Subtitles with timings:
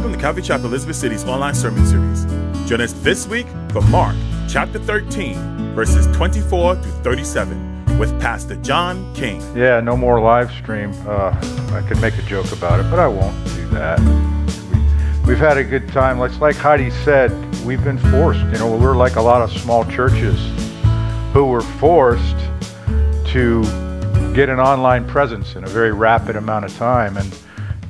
[0.00, 2.24] Welcome to Calvary Chapel Elizabeth City's online sermon series.
[2.66, 4.16] Join us this week for Mark
[4.48, 9.42] chapter 13, verses 24 through 37, with Pastor John King.
[9.54, 10.94] Yeah, no more live stream.
[11.06, 11.36] Uh,
[11.74, 14.00] I could make a joke about it, but I won't do that.
[15.26, 16.18] We, we've had a good time.
[16.18, 17.30] Like Heidi said,
[17.66, 18.40] we've been forced.
[18.40, 20.40] You know, we're like a lot of small churches
[21.34, 22.38] who were forced
[23.32, 23.62] to
[24.32, 27.18] get an online presence in a very rapid amount of time.
[27.18, 27.30] And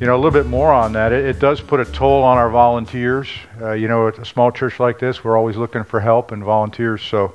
[0.00, 1.12] you know, a little bit more on that.
[1.12, 3.28] It, it does put a toll on our volunteers.
[3.60, 6.42] Uh, you know, at a small church like this, we're always looking for help and
[6.42, 7.02] volunteers.
[7.02, 7.34] So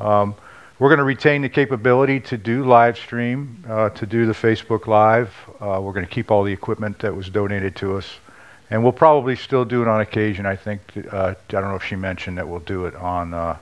[0.00, 0.34] um,
[0.78, 4.86] we're going to retain the capability to do live stream, uh, to do the Facebook
[4.86, 5.30] Live.
[5.60, 8.08] Uh, we're going to keep all the equipment that was donated to us.
[8.70, 10.46] And we'll probably still do it on occasion.
[10.46, 10.80] I think,
[11.12, 13.58] uh, I don't know if she mentioned that we'll do it on, uh,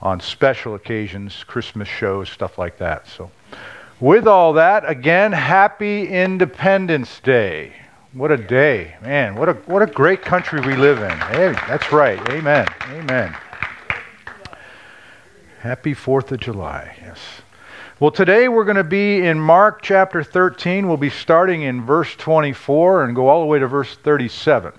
[0.00, 3.06] on special occasions, Christmas shows, stuff like that.
[3.08, 3.30] So.
[4.02, 7.72] With all that, again, happy Independence Day.
[8.12, 8.96] What a day.
[9.00, 11.16] Man, what a, what a great country we live in.
[11.28, 12.18] Hey, that's right.
[12.30, 12.66] Amen.
[12.88, 13.36] Amen.
[15.60, 16.96] Happy 4th of July.
[17.00, 17.20] Yes.
[18.00, 20.88] Well, today we're going to be in Mark chapter 13.
[20.88, 24.72] We'll be starting in verse 24 and go all the way to verse 37.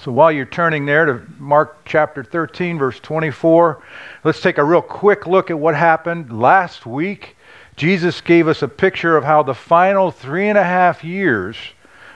[0.00, 3.82] So while you're turning there to Mark chapter 13, verse 24,
[4.24, 7.34] let's take a real quick look at what happened last week
[7.78, 11.56] Jesus gave us a picture of how the final three and a half years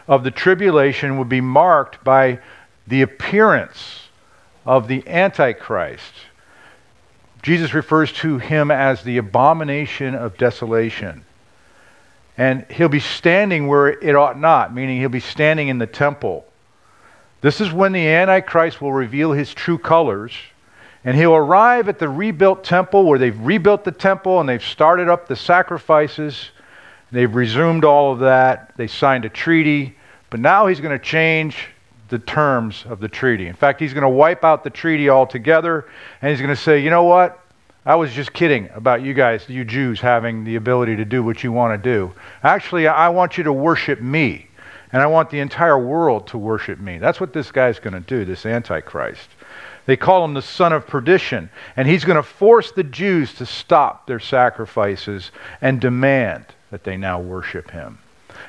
[0.08, 2.40] of the tribulation would be marked by
[2.88, 4.08] the appearance
[4.66, 6.12] of the Antichrist.
[7.44, 11.24] Jesus refers to him as the abomination of desolation.
[12.36, 16.44] And he'll be standing where it ought not, meaning he'll be standing in the temple.
[17.40, 20.32] This is when the Antichrist will reveal his true colors
[21.04, 25.08] and he'll arrive at the rebuilt temple where they've rebuilt the temple and they've started
[25.08, 26.50] up the sacrifices.
[27.10, 28.72] They've resumed all of that.
[28.76, 29.96] They signed a treaty.
[30.30, 31.68] But now he's going to change
[32.08, 33.48] the terms of the treaty.
[33.48, 35.86] In fact, he's going to wipe out the treaty altogether.
[36.20, 37.40] And he's going to say, you know what?
[37.84, 41.42] I was just kidding about you guys, you Jews, having the ability to do what
[41.42, 42.12] you want to do.
[42.44, 44.46] Actually, I want you to worship me.
[44.92, 46.98] And I want the entire world to worship me.
[46.98, 49.28] That's what this guy's going to do, this Antichrist.
[49.86, 51.50] They call him the son of perdition.
[51.76, 56.96] And he's going to force the Jews to stop their sacrifices and demand that they
[56.96, 57.98] now worship him.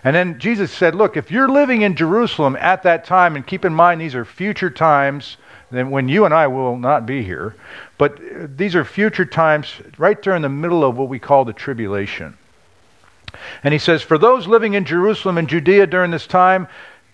[0.03, 3.65] And then Jesus said, Look, if you're living in Jerusalem at that time, and keep
[3.65, 5.37] in mind these are future times,
[5.71, 7.55] then when you and I will not be here,
[7.97, 11.45] but uh, these are future times right there in the middle of what we call
[11.45, 12.37] the tribulation.
[13.63, 16.67] And he says, For those living in Jerusalem and Judea during this time,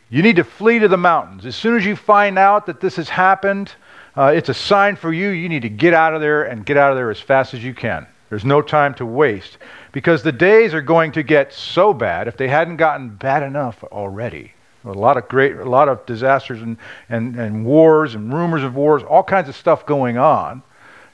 [0.09, 1.45] you need to flee to the mountains.
[1.45, 3.71] As soon as you find out that this has happened,
[4.15, 5.29] uh, it's a sign for you.
[5.29, 7.63] You need to get out of there and get out of there as fast as
[7.63, 8.07] you can.
[8.29, 9.57] There's no time to waste
[9.91, 13.83] because the days are going to get so bad if they hadn't gotten bad enough
[13.85, 14.53] already.
[14.85, 16.77] A lot of great, a lot of disasters and,
[17.09, 20.61] and, and wars and rumors of wars, all kinds of stuff going on.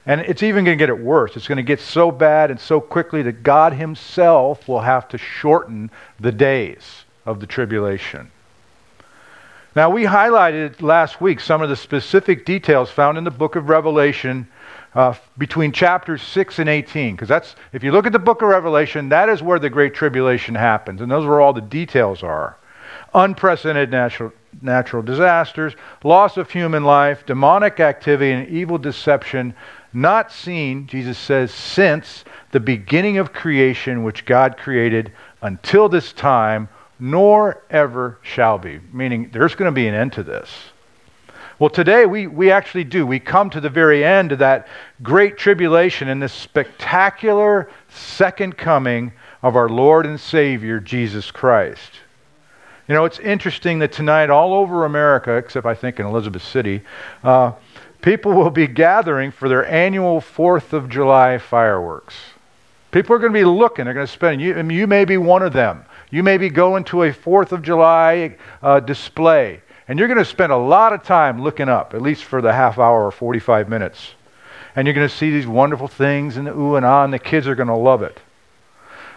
[0.04, 1.36] And it's even going to get it worse.
[1.36, 5.18] It's going to get so bad and so quickly that God Himself will have to
[5.18, 5.90] shorten
[6.20, 8.30] the days of the tribulation.
[9.76, 13.68] Now, we highlighted last week some of the specific details found in the book of
[13.68, 14.48] Revelation
[14.94, 17.14] uh, between chapters 6 and 18.
[17.14, 19.92] Because that's, if you look at the book of Revelation, that is where the Great
[19.92, 21.02] Tribulation happens.
[21.02, 22.56] And those are all the details are
[23.14, 24.32] unprecedented natural,
[24.62, 29.54] natural disasters, loss of human life, demonic activity, and evil deception
[29.92, 36.70] not seen, Jesus says, since the beginning of creation, which God created until this time
[36.98, 40.50] nor ever shall be, meaning there's going to be an end to this.
[41.58, 43.06] Well, today we, we actually do.
[43.06, 44.68] We come to the very end of that
[45.02, 49.12] great tribulation and this spectacular second coming
[49.42, 51.92] of our Lord and Savior, Jesus Christ.
[52.88, 56.82] You know, it's interesting that tonight, all over America, except I think in Elizabeth City,
[57.24, 57.52] uh,
[58.02, 62.14] people will be gathering for their annual 4th of July fireworks.
[62.92, 63.86] People are going to be looking.
[63.86, 65.84] They're going to spend, you, mean, you may be one of them.
[66.10, 70.24] You may be going to a 4th of July uh, display, and you're going to
[70.24, 73.68] spend a lot of time looking up, at least for the half hour or 45
[73.68, 74.14] minutes.
[74.74, 77.18] And you're going to see these wonderful things and the ooh and ah, and the
[77.18, 78.20] kids are going to love it.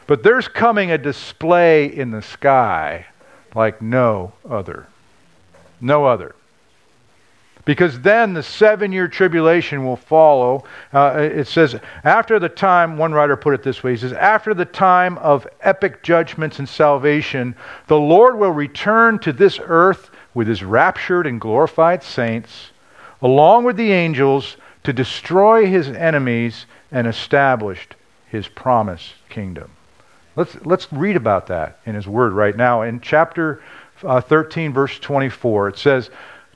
[0.07, 3.05] But there's coming a display in the sky
[3.53, 4.87] like no other.
[5.81, 6.35] No other
[7.65, 10.63] because then the seven year tribulation will follow.
[10.93, 14.53] Uh, it says, after the time, one writer put it this way he says, after
[14.53, 17.55] the time of epic judgments and salvation,
[17.87, 22.71] the Lord will return to this earth with his raptured and glorified saints,
[23.21, 27.87] along with the angels, to destroy his enemies and establish
[28.27, 29.69] his promised kingdom.
[30.35, 32.83] Let's, let's read about that in his word right now.
[32.83, 33.61] In chapter
[34.03, 35.69] uh, 13, verse 24.
[35.69, 36.09] It says,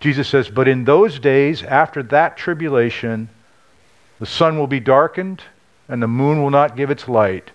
[0.04, 3.30] Jesus says, But in those days, after that tribulation,
[4.20, 5.42] the sun will be darkened,
[5.88, 7.52] and the moon will not give its light.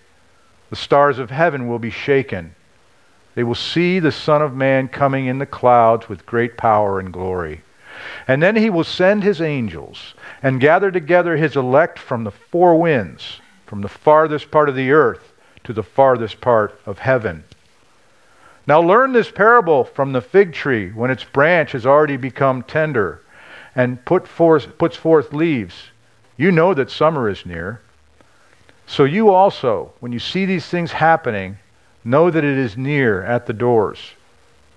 [0.71, 2.55] The stars of heaven will be shaken.
[3.35, 7.13] They will see the Son of Man coming in the clouds with great power and
[7.13, 7.61] glory.
[8.27, 12.81] And then he will send his angels and gather together his elect from the four
[12.81, 15.33] winds, from the farthest part of the earth
[15.65, 17.43] to the farthest part of heaven.
[18.69, 23.19] Now learn this parable from the fig tree when its branch has already become tender
[23.73, 25.73] and put forth, puts forth leaves.
[26.37, 27.81] You know that summer is near.
[28.85, 31.57] So you also, when you see these things happening,
[32.03, 33.97] know that it is near at the doors.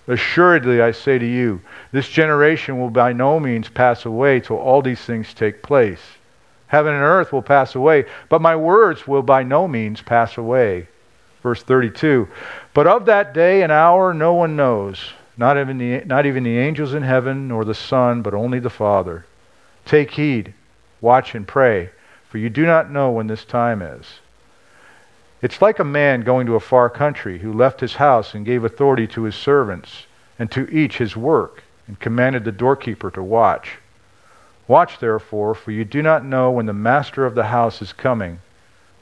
[0.08, 1.60] Assuredly, I say to you,
[1.92, 6.00] this generation will by no means pass away till all these things take place.
[6.68, 10.88] Heaven and earth will pass away, but my words will by no means pass away.
[11.42, 12.28] Verse 32
[12.74, 16.58] But of that day and hour no one knows, not even, the, not even the
[16.58, 19.26] angels in heaven, nor the Son, but only the Father.
[19.84, 20.54] Take heed,
[21.00, 21.90] watch and pray,
[22.28, 24.20] for you do not know when this time is.
[25.42, 28.64] It's like a man going to a far country who left his house and gave
[28.64, 30.06] authority to his servants,
[30.38, 33.78] and to each his work, and commanded the doorkeeper to watch.
[34.66, 38.38] Watch therefore, for you do not know when the master of the house is coming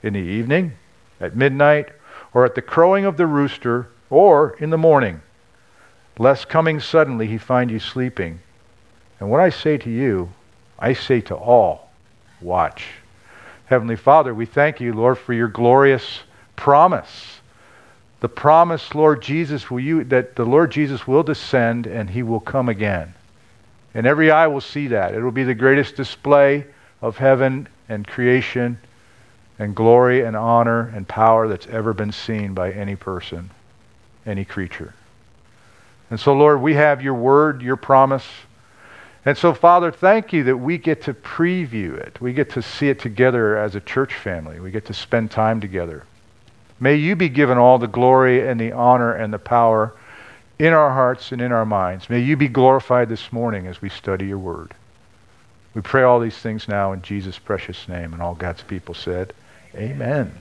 [0.03, 0.73] in the evening,
[1.21, 1.91] at midnight,
[2.33, 5.21] or at the crowing of the rooster, or in the morning,
[6.19, 8.41] lest coming suddenly he find you sleeping.
[9.19, 10.31] And what I say to you,
[10.79, 11.91] I say to all
[12.41, 12.87] watch.
[13.67, 16.21] Heavenly Father, we thank you, Lord, for your glorious
[16.57, 17.41] promise.
[18.21, 22.41] The promise, Lord Jesus, will you, that the Lord Jesus will descend and he will
[22.41, 23.15] come again.
[23.95, 25.15] And every eye will see that.
[25.15, 26.67] It will be the greatest display
[27.01, 28.79] of heaven and creation
[29.61, 33.51] and glory and honor and power that's ever been seen by any person,
[34.25, 34.95] any creature.
[36.09, 38.25] And so, Lord, we have your word, your promise.
[39.27, 42.19] And so, Father, thank you that we get to preview it.
[42.23, 44.61] We get to see it together as a church family.
[44.61, 46.05] We get to spend time together.
[46.81, 49.93] May you be given all the glory and the honor and the power
[50.59, 52.09] in our hearts and in our minds.
[52.09, 54.73] May you be glorified this morning as we study your word.
[55.75, 58.15] We pray all these things now in Jesus' precious name.
[58.15, 59.35] And all God's people said,
[59.75, 60.33] Amen.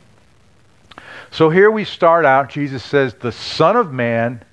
[1.32, 2.50] So here we start out.
[2.50, 4.44] Jesus says, The Son of Man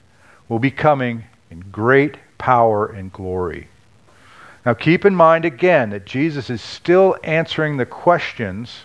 [0.48, 3.68] will be coming in great power and glory.
[4.64, 8.84] Now keep in mind again that Jesus is still answering the questions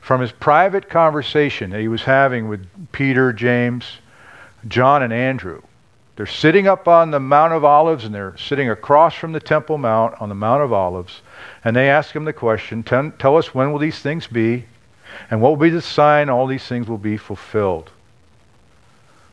[0.00, 3.84] from his private conversation that he was having with Peter, James,
[4.68, 5.62] John, and Andrew.
[6.14, 9.76] They're sitting up on the Mount of Olives and they're sitting across from the Temple
[9.76, 11.20] Mount on the Mount of Olives.
[11.62, 14.64] And they ask him the question Tell us when will these things be?
[15.30, 17.90] And what will be the sign all these things will be fulfilled?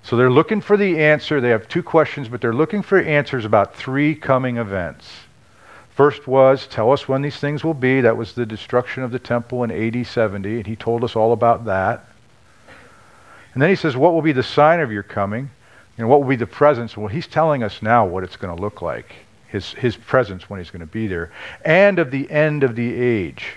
[0.04, 1.40] So they're looking for the answer.
[1.40, 5.10] They have two questions, but they're looking for answers about three coming events.
[5.96, 8.02] First was, tell us when these things will be.
[8.02, 11.32] That was the destruction of the temple in AD 70, and he told us all
[11.32, 12.06] about that.
[13.54, 15.52] And then he says, what will be the sign of your coming?
[15.98, 16.98] And what will be the presence?
[16.98, 19.14] Well, he's telling us now what it's going to look like,
[19.48, 21.32] his, his presence when he's going to be there,
[21.64, 23.54] and of the end of the age.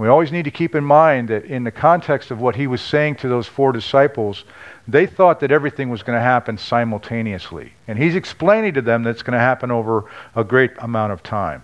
[0.00, 2.80] We always need to keep in mind that in the context of what he was
[2.80, 4.44] saying to those four disciples,
[4.88, 7.74] they thought that everything was going to happen simultaneously.
[7.86, 11.22] And he's explaining to them that it's going to happen over a great amount of
[11.22, 11.62] time.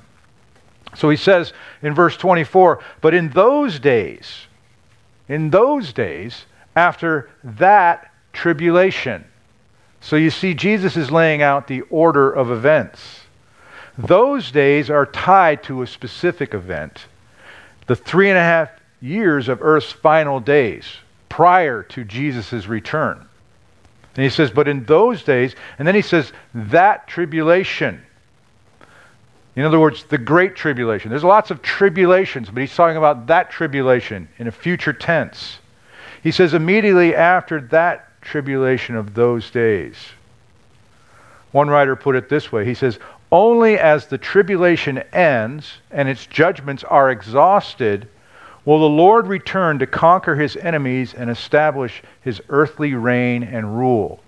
[0.95, 4.49] So he says in verse 24, but in those days,
[5.28, 6.45] in those days,
[6.76, 9.25] after that tribulation.
[10.02, 13.21] So you see, Jesus is laying out the order of events.
[13.97, 17.07] Those days are tied to a specific event
[17.87, 20.85] the three and a half years of Earth's final days
[21.28, 23.26] prior to Jesus' return.
[24.16, 28.02] And he says, but in those days, and then he says, that tribulation.
[29.57, 31.11] In other words, the great tribulation.
[31.11, 35.59] There's lots of tribulations, but he's talking about that tribulation in a future tense.
[36.23, 39.97] He says, immediately after that tribulation of those days.
[41.52, 42.99] One writer put it this way He says,
[43.33, 48.09] only as the tribulation ends and its judgments are exhausted
[48.64, 54.21] will the Lord return to conquer his enemies and establish his earthly reign and rule.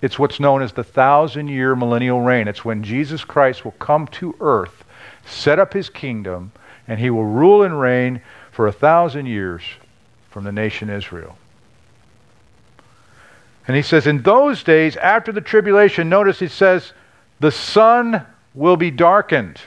[0.00, 2.48] It's what's known as the thousand year millennial reign.
[2.48, 4.84] It's when Jesus Christ will come to earth,
[5.26, 6.52] set up his kingdom,
[6.88, 9.62] and he will rule and reign for a thousand years
[10.30, 11.36] from the nation Israel.
[13.66, 16.92] And he says, in those days, after the tribulation, notice he says,
[17.40, 19.60] the sun will be darkened.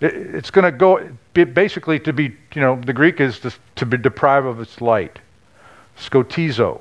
[0.00, 3.96] It's going to go basically to be, you know, the Greek is to, to be
[3.96, 5.18] deprived of its light.
[5.98, 6.80] Skotizo.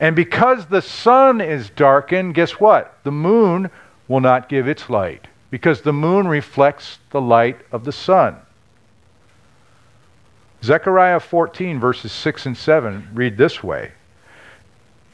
[0.00, 2.98] And because the sun is darkened, guess what?
[3.04, 3.70] The moon
[4.08, 8.36] will not give its light because the moon reflects the light of the sun.
[10.62, 13.92] Zechariah 14, verses 6 and 7 read this way.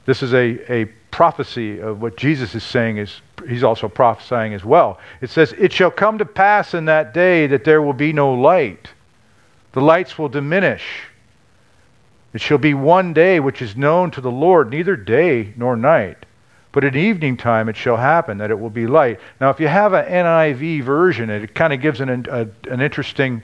[0.07, 4.65] This is a, a prophecy of what Jesus is saying is he's also prophesying as
[4.65, 4.99] well.
[5.21, 8.35] It says, It shall come to pass in that day that there will be no
[8.35, 8.89] light.
[9.75, 10.83] The lights will diminish.
[12.33, 16.27] It shall be one day which is known to the Lord, neither day nor night.
[16.73, 19.21] But at evening time it shall happen that it will be light.
[19.41, 23.41] Now, if you have an NIV version, it kind of gives an, a, an interesting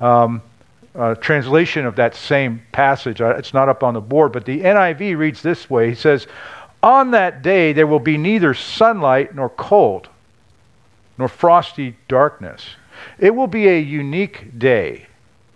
[0.00, 0.40] um,
[0.94, 3.20] uh, translation of that same passage.
[3.20, 6.26] Uh, it's not up on the board, but the NIV reads this way He says,
[6.82, 10.08] On that day there will be neither sunlight nor cold,
[11.18, 12.76] nor frosty darkness.
[13.18, 15.06] It will be a unique day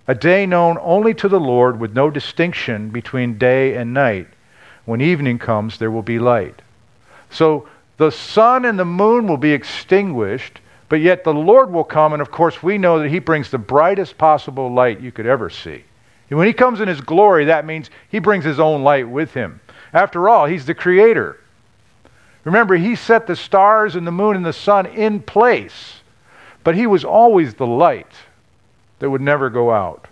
[0.06, 4.28] a day known only to the Lord with no distinction between day and night.
[4.84, 6.60] When evening comes, there will be light.
[7.30, 12.12] So the sun and the moon will be extinguished, but yet the Lord will come,
[12.12, 15.48] and of course, we know that He brings the brightest possible light you could ever
[15.48, 15.84] see.
[16.28, 19.32] And when He comes in His glory, that means He brings His own light with
[19.32, 19.60] Him.
[19.94, 21.40] After all, He's the Creator.
[22.42, 26.00] Remember, He set the stars and the moon and the sun in place,
[26.64, 28.12] but He was always the light
[28.98, 30.08] that would never go out.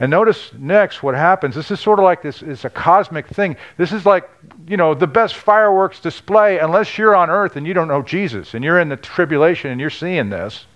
[0.00, 1.54] And notice next what happens.
[1.54, 3.56] This is sort of like this is a cosmic thing.
[3.76, 4.28] This is like,
[4.66, 8.54] you know, the best fireworks display unless you're on earth and you don't know Jesus
[8.54, 10.66] and you're in the tribulation and you're seeing this.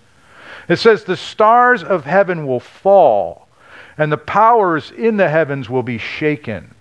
[0.69, 3.47] It says the stars of heaven will fall
[3.97, 6.73] and the powers in the heavens will be shaken.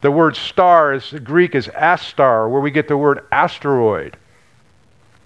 [0.00, 4.16] The word star is Greek is astar, where we get the word asteroid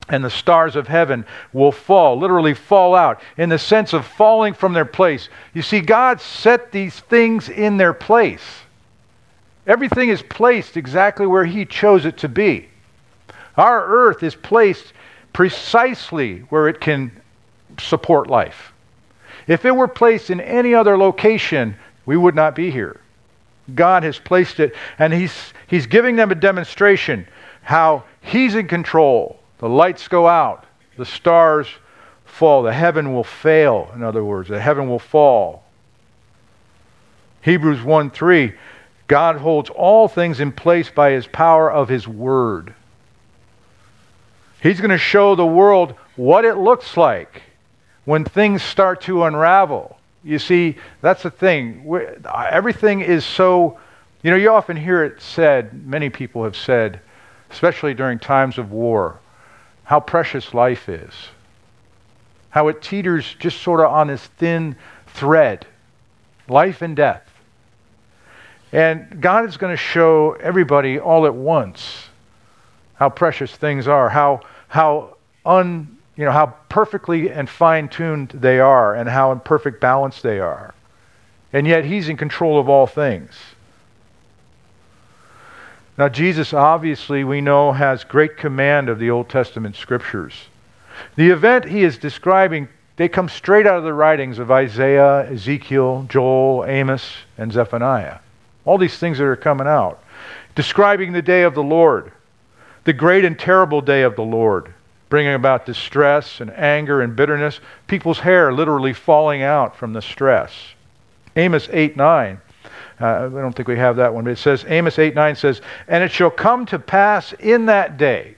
[0.09, 4.52] and the stars of heaven will fall, literally fall out, in the sense of falling
[4.52, 5.28] from their place.
[5.54, 8.43] You see, God set these things in their place.
[9.66, 12.69] Everything is placed exactly where He chose it to be.
[13.57, 14.93] Our earth is placed
[15.33, 17.11] precisely where it can
[17.78, 18.73] support life.
[19.47, 23.00] If it were placed in any other location, we would not be here.
[23.75, 27.26] God has placed it, and He's, he's giving them a demonstration
[27.62, 30.66] how He's in control the lights go out,
[30.99, 31.66] the stars
[32.26, 35.64] fall, the heaven will fail, in other words, the heaven will fall.
[37.40, 38.52] Hebrews 1 3,
[39.06, 42.75] God holds all things in place by his power of his word.
[44.62, 47.42] He's going to show the world what it looks like
[48.04, 49.99] when things start to unravel.
[50.25, 51.87] You see, that's the thing.
[52.50, 53.78] Everything is so,
[54.23, 57.00] you know, you often hear it said, many people have said,
[57.50, 59.21] especially during times of war,
[59.85, 61.12] how precious life is,
[62.49, 64.76] how it teeters just sort of on this thin
[65.09, 65.66] thread
[66.49, 67.31] life and death.
[68.73, 72.09] And God is going to show everybody all at once
[72.95, 78.61] how precious things are, how, how, un, you know, how perfectly and fine tuned they
[78.61, 80.75] are, and how in perfect balance they are.
[81.52, 83.33] And yet, He's in control of all things.
[85.97, 90.35] Now, Jesus obviously, we know, has great command of the Old Testament scriptures.
[91.14, 96.06] The event he is describing, they come straight out of the writings of Isaiah, Ezekiel,
[96.09, 98.18] Joel, Amos, and Zephaniah.
[98.64, 100.02] All these things that are coming out.
[100.56, 102.12] Describing the day of the Lord,
[102.85, 104.74] the great and terrible day of the Lord,
[105.14, 110.50] bringing about distress and anger and bitterness, people's hair literally falling out from the stress.
[111.37, 112.40] Amos 8 9
[113.00, 115.61] uh, I don't think we have that one, but it says, Amos 8 9 says,
[115.87, 118.35] And it shall come to pass in that day,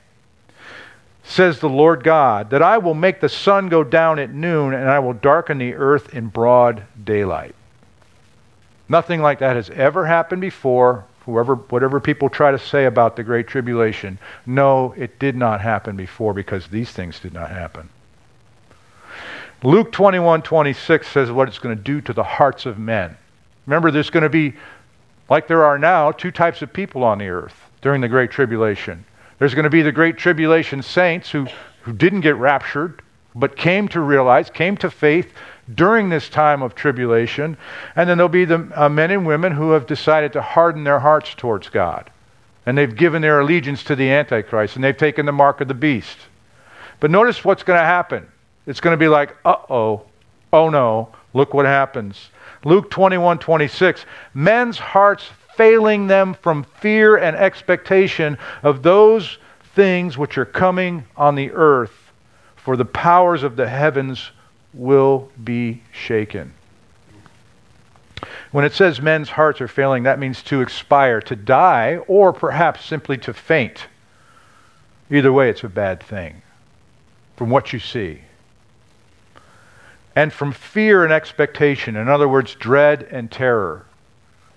[1.25, 4.91] says the Lord God, that I will make the sun go down at noon, and
[4.91, 7.55] I will darken the earth in broad daylight.
[8.87, 11.07] Nothing like that has ever happened before.
[11.27, 15.97] Whoever, whatever people try to say about the Great Tribulation, no, it did not happen
[15.97, 17.89] before because these things did not happen.
[19.65, 23.17] Luke 21 26 says what it's going to do to the hearts of men.
[23.67, 24.55] Remember, there's going to be,
[25.29, 29.05] like there are now, two types of people on the earth during the Great Tribulation.
[29.41, 31.49] There's going to be the Great Tribulation saints who,
[31.83, 33.03] who didn't get raptured,
[33.35, 35.33] but came to realize, came to faith
[35.75, 37.57] during this time of tribulation.
[37.95, 41.01] And then there'll be the uh, men and women who have decided to harden their
[41.01, 42.11] hearts towards God.
[42.65, 45.75] And they've given their allegiance to the Antichrist, and they've taken the mark of the
[45.75, 46.19] beast.
[47.01, 48.27] But notice what's going to happen.
[48.67, 50.03] It's going to be like, uh oh,
[50.53, 52.31] oh no, look what happens.
[52.65, 54.05] Luke 21 26.
[54.35, 59.39] Men's hearts failing them from fear and expectation of those
[59.75, 62.13] things which are coming on the earth,
[62.57, 64.31] for the powers of the heavens
[64.77, 66.53] will be shaken.
[68.53, 72.85] When it says men's hearts are failing, that means to expire, to die, or perhaps
[72.85, 73.87] simply to faint.
[75.11, 76.43] Either way, it's a bad thing
[77.37, 78.21] from what you see.
[80.15, 83.85] And from fear and expectation, in other words, dread and terror.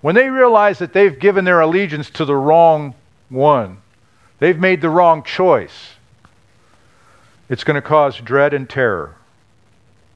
[0.00, 2.94] When they realize that they've given their allegiance to the wrong
[3.28, 3.78] one,
[4.38, 5.90] they've made the wrong choice,
[7.50, 9.16] it's going to cause dread and terror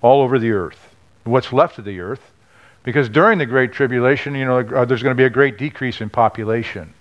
[0.04, 0.94] all over the earth,
[1.25, 2.20] what's left of the earth,
[2.82, 6.02] because during the Great Tribulation, you know, uh, there's going to be a great decrease
[6.02, 6.92] in population.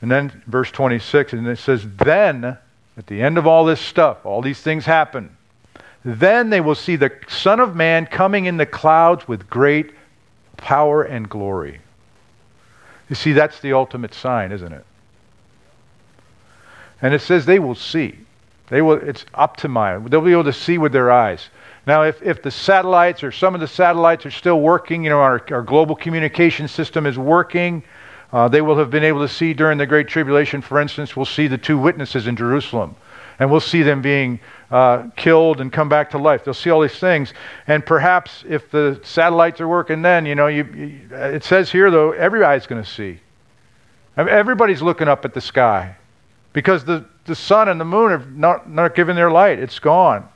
[0.00, 4.24] And then verse 26, and it says, Then, at the end of all this stuff,
[4.24, 5.36] all these things happen,
[6.04, 9.92] then they will see the Son of Man coming in the clouds with great
[10.56, 11.80] power and glory.
[13.08, 14.84] You see, that's the ultimate sign, isn't it?
[17.02, 18.18] And it says they will see.
[18.68, 20.08] They will, it's optimized.
[20.08, 21.50] They'll be able to see with their eyes.
[21.86, 25.20] Now, if, if the satellites or some of the satellites are still working, you know,
[25.20, 27.82] our, our global communication system is working,
[28.32, 31.26] uh, they will have been able to see during the Great Tribulation, for instance, we'll
[31.26, 32.96] see the two witnesses in Jerusalem.
[33.38, 34.38] And we'll see them being
[34.70, 36.44] uh, killed and come back to life.
[36.44, 37.34] They'll see all these things.
[37.66, 41.90] And perhaps if the satellites are working then, you know, you, you, it says here,
[41.90, 43.20] though, every eye's going to see.
[44.16, 45.96] Everybody's looking up at the sky
[46.52, 49.58] because the, the sun and the moon have not, not giving their light.
[49.58, 50.28] It's gone.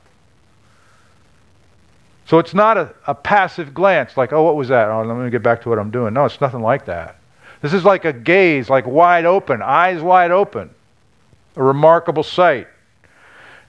[2.25, 4.89] So it's not a, a passive glance like, oh, what was that?
[4.89, 6.13] Oh, let me get back to what I'm doing.
[6.13, 7.15] No, it's nothing like that.
[7.61, 10.69] This is like a gaze, like wide open, eyes wide open.
[11.55, 12.67] A remarkable sight.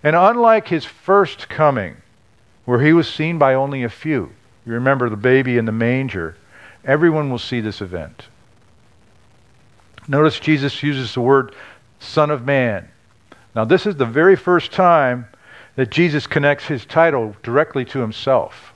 [0.03, 1.97] And unlike his first coming,
[2.67, 4.31] where he was seen by only a few,
[4.67, 6.37] you remember the baby in the manger,
[6.85, 8.27] everyone will see this event.
[10.07, 11.55] Notice Jesus uses the word
[11.99, 12.90] Son of Man.
[13.55, 15.27] Now, this is the very first time
[15.77, 18.73] that Jesus connects his title directly to himself.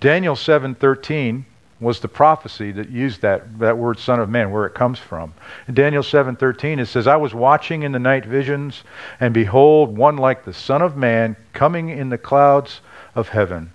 [0.00, 1.44] Daniel 7:13
[1.80, 5.34] was the prophecy that used that, that word son of man where it comes from.
[5.66, 8.84] In daniel 7.13 it says i was watching in the night visions
[9.18, 12.80] and behold one like the son of man coming in the clouds
[13.16, 13.72] of heaven.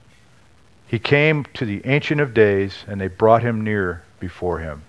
[0.88, 4.84] He came to the ancient of days and they brought him near before him.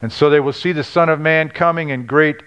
[0.00, 2.42] And so they will see the son of man coming in great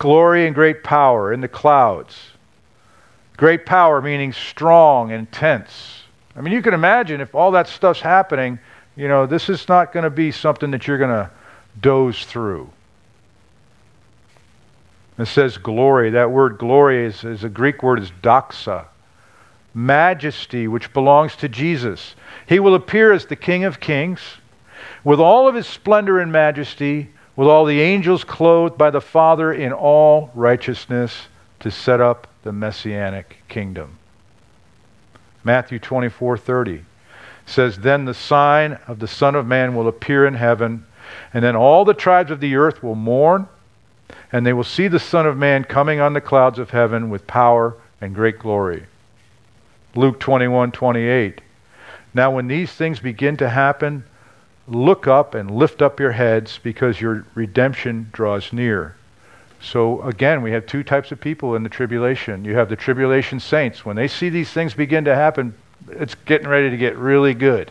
[0.00, 2.16] glory and great power in the clouds.
[3.36, 6.02] Great power meaning strong, intense.
[6.34, 8.58] I mean, you can imagine if all that stuff's happening,
[8.96, 11.30] you know, this is not going to be something that you're going to
[11.80, 12.70] doze through.
[15.18, 16.10] It says glory.
[16.10, 18.86] That word glory is, is a Greek word is doxa.
[19.74, 22.16] Majesty, which belongs to Jesus.
[22.48, 24.20] He will appear as the King of Kings
[25.04, 27.10] with all of his splendor and majesty
[27.40, 32.52] with all the angels clothed by the Father in all righteousness to set up the
[32.52, 33.96] messianic kingdom.
[35.42, 36.82] Matthew 24:30
[37.46, 40.84] says then the sign of the son of man will appear in heaven
[41.32, 43.48] and then all the tribes of the earth will mourn
[44.30, 47.26] and they will see the son of man coming on the clouds of heaven with
[47.26, 48.84] power and great glory.
[49.94, 51.38] Luke 21:28
[52.12, 54.04] Now when these things begin to happen
[54.70, 58.94] look up and lift up your heads because your redemption draws near.
[59.60, 62.44] So again, we have two types of people in the tribulation.
[62.44, 63.84] You have the tribulation saints.
[63.84, 65.54] When they see these things begin to happen,
[65.90, 67.70] it's getting ready to get really good.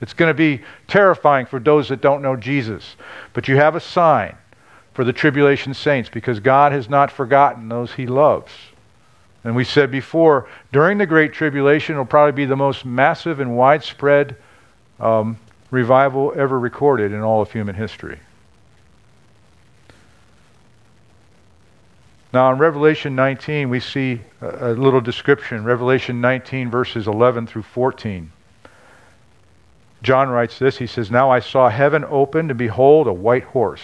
[0.00, 2.96] It's going to be terrifying for those that don't know Jesus.
[3.32, 4.36] But you have a sign
[4.94, 8.52] for the tribulation saints because God has not forgotten those he loves.
[9.44, 13.56] And we said before, during the Great Tribulation, it'll probably be the most massive and
[13.56, 14.36] widespread
[15.00, 15.38] um,
[15.72, 18.20] revival ever recorded in all of human history.
[22.32, 25.64] Now, in Revelation 19, we see a, little description.
[25.64, 28.30] Revelation 19, verses 11 through 14.
[30.02, 33.82] John writes this He says, Now I saw heaven opened, and behold, a white horse.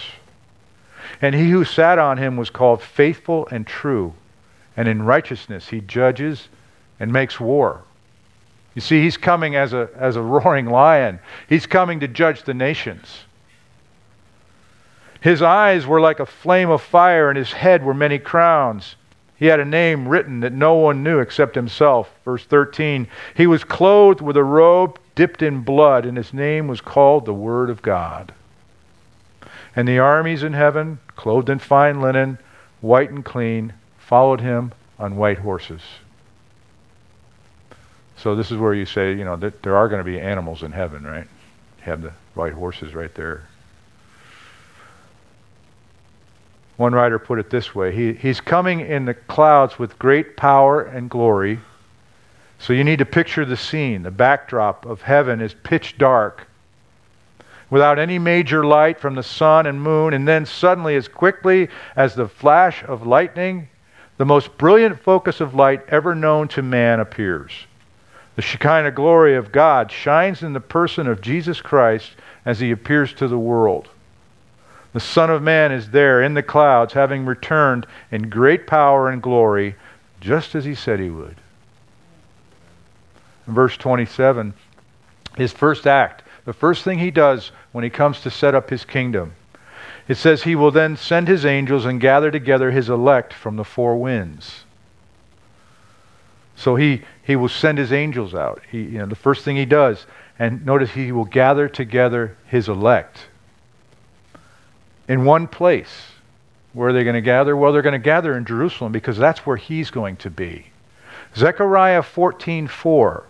[1.21, 4.13] And he who sat on him was called faithful and true,
[4.77, 6.49] and in righteousness he judges
[6.99, 7.83] and makes war.
[8.75, 11.19] You see, he's coming as a, as a roaring lion.
[11.47, 13.23] He's coming to judge the nations.
[15.21, 18.95] His eyes were like a flame of fire, and his head were many crowns.
[19.35, 22.09] He had a name written that no one knew except himself.
[22.25, 26.81] Verse 13 He was clothed with a robe dipped in blood, and his name was
[26.81, 28.33] called the Word of God.
[29.75, 32.37] And the armies in heaven, clothed in fine linen,
[32.81, 35.81] white and clean, followed him on white horses.
[38.21, 40.61] So this is where you say, you know, that there are going to be animals
[40.61, 41.27] in heaven, right?
[41.81, 43.47] Have the white horses right there.
[46.75, 50.81] One writer put it this way he, He's coming in the clouds with great power
[50.81, 51.59] and glory
[52.57, 54.03] So you need to picture the scene.
[54.03, 56.47] The backdrop of heaven is pitch dark
[57.69, 62.15] without any major light from the sun and moon, and then suddenly, as quickly as
[62.15, 63.69] the flash of lightning,
[64.17, 67.51] the most brilliant focus of light ever known to man appears.
[68.39, 72.13] The Shekinah glory of God shines in the person of Jesus Christ
[72.45, 73.89] as he appears to the world.
[74.93, 79.21] The Son of Man is there in the clouds, having returned in great power and
[79.21, 79.75] glory,
[80.21, 81.35] just as he said he would.
[83.45, 84.53] In verse 27,
[85.35, 88.85] his first act, the first thing he does when he comes to set up his
[88.85, 89.33] kingdom,
[90.07, 93.65] it says he will then send his angels and gather together his elect from the
[93.65, 94.63] four winds.
[96.59, 98.61] So he, he will send his angels out.
[98.69, 100.05] He, you know, the first thing he does,
[100.37, 103.27] and notice he will gather together his elect
[105.07, 106.11] in one place.
[106.73, 107.55] Where are they going to gather?
[107.55, 110.65] Well, they're going to gather in Jerusalem because that's where he's going to be.
[111.33, 113.23] Zechariah 14:4.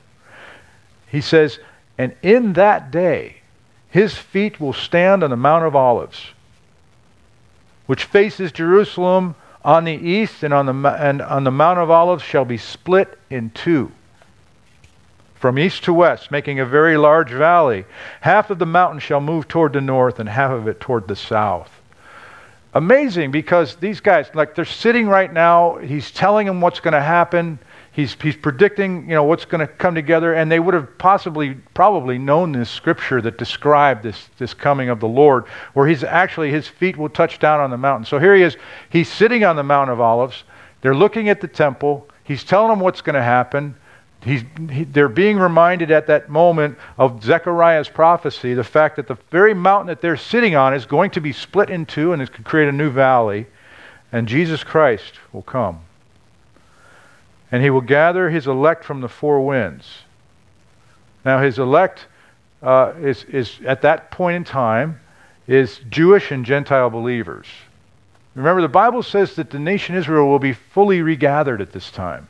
[1.07, 1.59] He says,
[1.99, 3.37] "And in that day
[3.91, 6.33] his feet will stand on the Mount of Olives,
[7.85, 9.35] which faces Jerusalem
[9.69, 13.19] on the east, and on the and on the Mount of Olives shall be split
[13.29, 13.91] in two
[15.35, 17.85] from east to west, making a very large valley.
[18.21, 21.15] Half of the mountain shall move toward the north, and half of it toward the
[21.15, 21.69] south.
[22.73, 27.01] Amazing because these guys, like they're sitting right now, he's telling them what's going to
[27.01, 27.59] happen.
[27.99, 31.55] He's, he's predicting, you know, what's going to come together, and they would have possibly,
[31.73, 36.49] probably known this scripture that described this, this coming of the Lord, where he's actually,
[36.49, 38.05] his feet will touch down on the mountain.
[38.05, 38.55] So here he is,
[38.89, 40.45] he's sitting on the Mount of Olives.
[40.79, 42.07] They're looking at the temple.
[42.23, 43.75] He's telling them what's going to happen.
[44.23, 49.17] He's, he, they're being reminded at that moment of Zechariah's prophecy, the fact that the
[49.29, 52.31] very mountain that they're sitting on is going to be split in two and it
[52.31, 53.45] could create a new valley,
[54.13, 55.81] and Jesus Christ will come.
[57.51, 59.87] And he will gather his elect from the four winds.
[61.25, 62.07] Now, his elect
[62.61, 64.99] uh, is, is, at that point in time,
[65.47, 67.47] is Jewish and Gentile believers.
[68.35, 72.27] Remember, the Bible says that the nation Israel will be fully regathered at this time.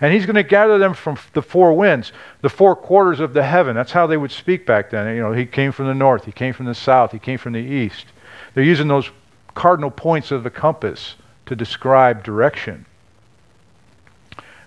[0.00, 3.42] And he's going to gather them from the four winds, the four quarters of the
[3.42, 3.74] heaven.
[3.74, 5.14] That's how they would speak back then.
[5.14, 7.52] You know, he came from the north, he came from the south, he came from
[7.52, 8.06] the east.
[8.54, 9.10] They're using those
[9.54, 11.14] cardinal points of the compass
[11.46, 12.84] to describe direction.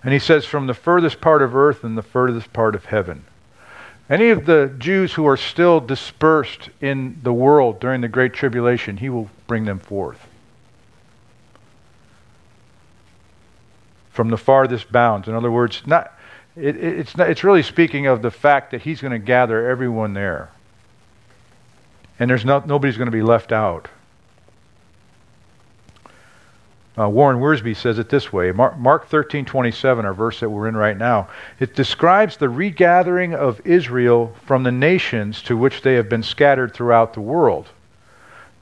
[0.04, 3.26] And he says, from the furthest part of earth and the furthest part of heaven.
[4.10, 8.98] Any of the Jews who are still dispersed in the world during the Great Tribulation,
[8.98, 10.26] he will bring them forth.
[14.20, 15.30] from the farthest bounds.
[15.30, 16.12] In other words, not,
[16.58, 20.12] it, it's, not, it's really speaking of the fact that he's going to gather everyone
[20.12, 20.52] there.
[22.20, 23.88] And there's not, nobody's going to be left out.
[27.00, 30.76] Uh, Warren Wiersbe says it this way Mark, Mark 13:27, our verse that we're in
[30.76, 36.10] right now, it describes the regathering of Israel from the nations to which they have
[36.10, 37.70] been scattered throughout the world.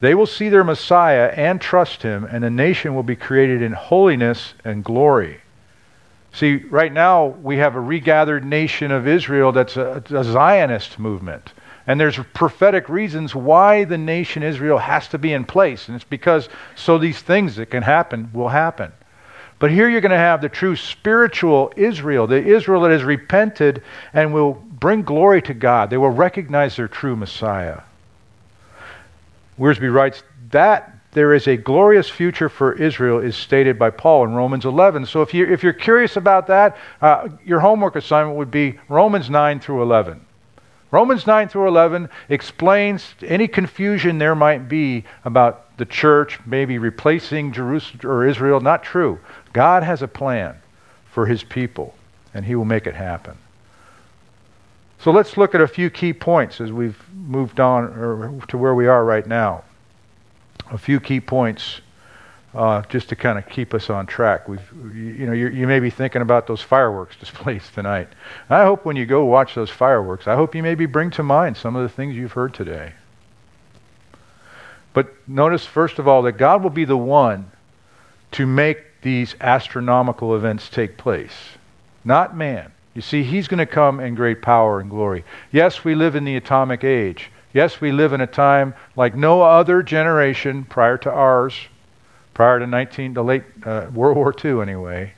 [0.00, 3.72] They will see their Messiah and trust him, and the nation will be created in
[3.72, 5.40] holiness and glory.
[6.32, 11.52] See, right now we have a regathered nation of Israel that's a, a, Zionist movement.
[11.88, 15.88] And there's prophetic reasons why the nation Israel has to be in place.
[15.88, 18.92] And it's because so these things that can happen will happen.
[19.58, 23.82] But here you're going to have the true spiritual Israel, the Israel that has repented
[24.12, 25.88] and will bring glory to God.
[25.88, 27.80] They will recognize their true Messiah.
[29.58, 34.34] Wiersbe writes that there is a glorious future for Israel is stated by Paul in
[34.34, 35.06] Romans 11.
[35.06, 39.30] So if, you, if you're curious about that, uh, your homework assignment would be Romans
[39.30, 40.26] 9 through 11.
[40.90, 47.52] Romans 9 through 11 explains any confusion there might be about the church maybe replacing
[47.52, 48.60] Jerusalem or Israel.
[48.60, 49.18] Not true.
[49.52, 50.56] God has a plan
[51.10, 51.94] for his people,
[52.32, 53.36] and he will make it happen.
[55.00, 58.86] So let's look at a few key points as we've moved on to where we
[58.86, 59.62] are right now
[60.70, 61.80] a few key points
[62.54, 64.48] uh, just to kind of keep us on track.
[64.48, 68.08] We've, you know, you may be thinking about those fireworks displays tonight.
[68.48, 71.56] I hope when you go watch those fireworks, I hope you maybe bring to mind
[71.56, 72.92] some of the things you've heard today.
[74.94, 77.50] But notice, first of all, that God will be the one
[78.32, 81.34] to make these astronomical events take place,
[82.04, 82.72] not man.
[82.94, 85.24] You see, He's going to come in great power and glory.
[85.52, 87.30] Yes, we live in the atomic age.
[87.52, 91.54] Yes, we live in a time like no other generation prior to ours,
[92.38, 95.12] prior to 19, the late uh, World War II anyway,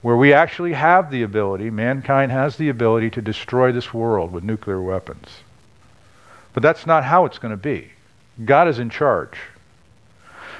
[0.00, 4.44] where we actually have the ability, mankind has the ability to destroy this world with
[4.44, 5.26] nuclear weapons.
[6.52, 7.90] But that's not how it's going to be.
[8.44, 9.38] God is in charge.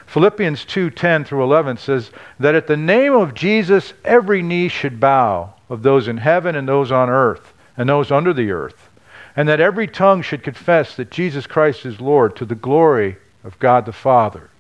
[0.07, 5.55] Philippians 2:10 through 11 says that at the name of Jesus every knee should bow
[5.69, 8.89] of those in heaven and those on earth and those under the earth
[9.37, 13.57] and that every tongue should confess that Jesus Christ is Lord to the glory of
[13.61, 14.51] God the Father.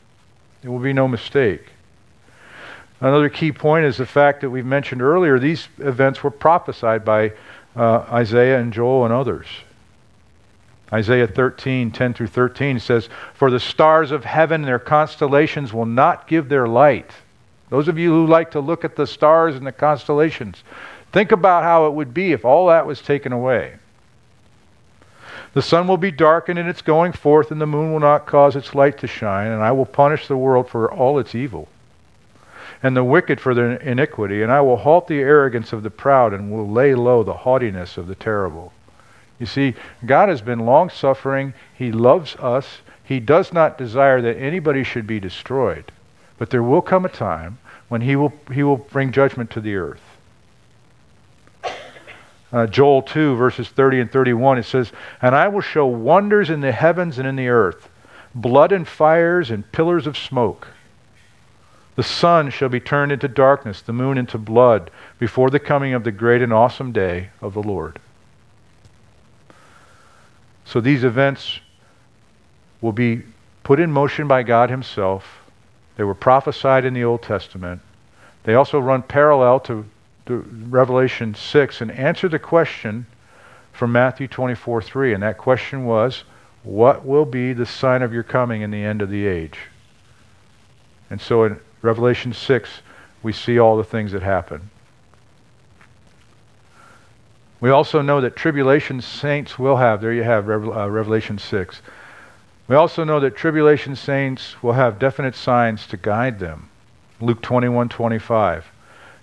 [0.62, 1.64] There will be no mistake.
[3.00, 7.32] Another key point is the fact that we've mentioned earlier these events were prophesied by
[7.74, 9.46] uh, Isaiah and Joel and others.
[10.92, 15.86] Isaiah 13, 10 through 13 says, For the stars of heaven, and their constellations will
[15.86, 17.10] not give their light.
[17.68, 20.64] Those of you who like to look at the stars and the constellations,
[21.12, 23.76] think about how it would be if all that was taken away.
[25.52, 28.54] The sun will be darkened in its going forth, and the moon will not cause
[28.54, 31.68] its light to shine, and I will punish the world for all its evil,
[32.82, 36.32] and the wicked for their iniquity, and I will halt the arrogance of the proud,
[36.32, 38.72] and will lay low the haughtiness of the terrible.
[39.40, 39.74] You see,
[40.06, 41.54] God has been long suffering.
[41.74, 42.80] He loves us.
[43.02, 45.90] He does not desire that anybody should be destroyed.
[46.38, 47.58] But there will come a time
[47.88, 50.09] when He will, he will bring judgment to the earth.
[52.52, 56.60] Uh, Joel 2, verses 30 and 31, it says, And I will show wonders in
[56.60, 57.88] the heavens and in the earth,
[58.34, 60.68] blood and fires and pillars of smoke.
[61.96, 66.02] The sun shall be turned into darkness, the moon into blood, before the coming of
[66.02, 68.00] the great and awesome day of the Lord.
[70.64, 71.60] So these events
[72.80, 73.22] will be
[73.62, 75.42] put in motion by God Himself.
[75.96, 77.82] They were prophesied in the Old Testament.
[78.44, 79.84] They also run parallel to,
[80.26, 83.06] to Revelation 6 and answer the question
[83.72, 85.14] from Matthew 24 3.
[85.14, 86.24] And that question was,
[86.62, 89.58] What will be the sign of your coming in the end of the age?
[91.08, 92.68] And so in Revelation 6,
[93.22, 94.70] we see all the things that happen.
[97.60, 101.82] We also know that tribulation saints will have, there you have uh, Revelation 6.
[102.68, 106.70] We also know that tribulation saints will have definite signs to guide them.
[107.20, 108.66] Luke 21 25.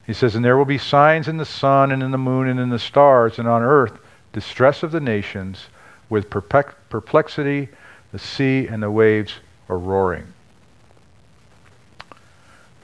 [0.08, 2.60] He says, And there will be signs in the sun and in the moon and
[2.60, 4.00] in the stars, and on earth
[4.32, 5.66] distress of the nations,
[6.10, 7.68] with perplexity,
[8.14, 9.34] the sea and the waves
[9.68, 10.34] are roaring.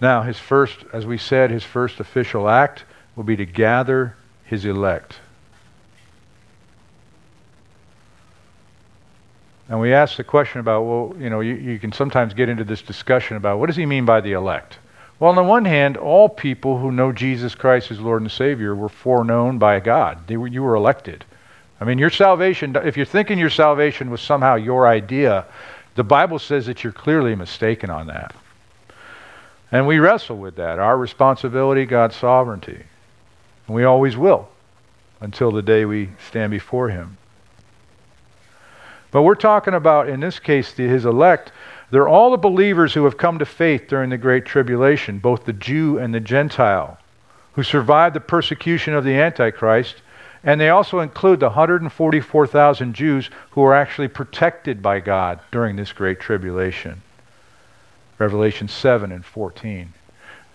[0.02, 2.84] Now, his first, as we said, his first official act
[3.16, 5.16] will be to gather his elect.
[9.70, 12.66] And we asked the question about, well, you know, you, you can sometimes get into
[12.66, 14.78] this discussion about what does he mean by the elect?
[15.20, 18.76] Well, on the one hand, all people who know Jesus Christ as Lord and Savior
[18.76, 20.30] were foreknown by God.
[20.30, 21.24] Were, you were elected.
[21.80, 25.46] I mean, your salvation, if you're thinking your salvation was somehow your idea,
[25.96, 28.36] the Bible says that you're clearly mistaken on that.
[29.72, 32.84] And we wrestle with that our responsibility, God's sovereignty.
[33.68, 34.50] And we always will
[35.22, 37.18] until the day we stand before Him.
[39.14, 41.52] But we're talking about, in this case, the, his elect.
[41.94, 45.54] They're all the believers who have come to faith during the Great Tribulation, both the
[45.54, 46.98] Jew and the Gentile,
[47.52, 49.98] who survived the persecution of the Antichrist.
[50.44, 55.94] And they also include the 144,000 Jews who are actually protected by God during this
[55.94, 57.04] Great Tribulation.
[58.18, 59.94] Revelation 7 and 14.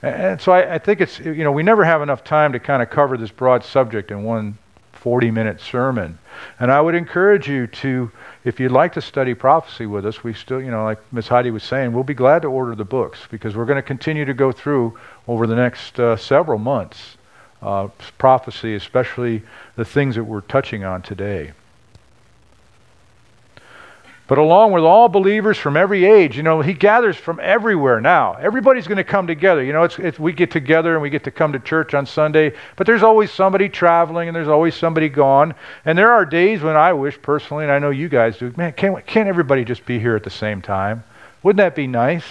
[0.02, 2.82] And so I, I, think it's, you know, we never have enough time to kind
[2.82, 4.58] of cover this broad subject in one
[4.92, 6.18] 40 minute sermon.
[6.58, 8.10] And I would encourage you to,
[8.48, 11.28] if you'd like to study prophecy with us, we still, you know, like Ms.
[11.28, 14.24] Heidi was saying, we'll be glad to order the books because we're going to continue
[14.24, 17.18] to go through over the next uh, several months
[17.60, 19.42] uh, prophecy, especially
[19.76, 21.52] the things that we're touching on today.
[24.28, 28.34] But along with all believers from every age, you know, he gathers from everywhere now.
[28.34, 29.64] Everybody's going to come together.
[29.64, 32.04] You know, it's, it's, we get together and we get to come to church on
[32.04, 35.54] Sunday, but there's always somebody traveling and there's always somebody gone.
[35.86, 38.74] And there are days when I wish personally, and I know you guys do, man,
[38.74, 41.04] can't, can't everybody just be here at the same time?
[41.42, 42.26] Wouldn't that be nice?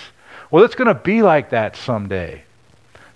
[0.52, 2.44] Well, it's going to be like that someday.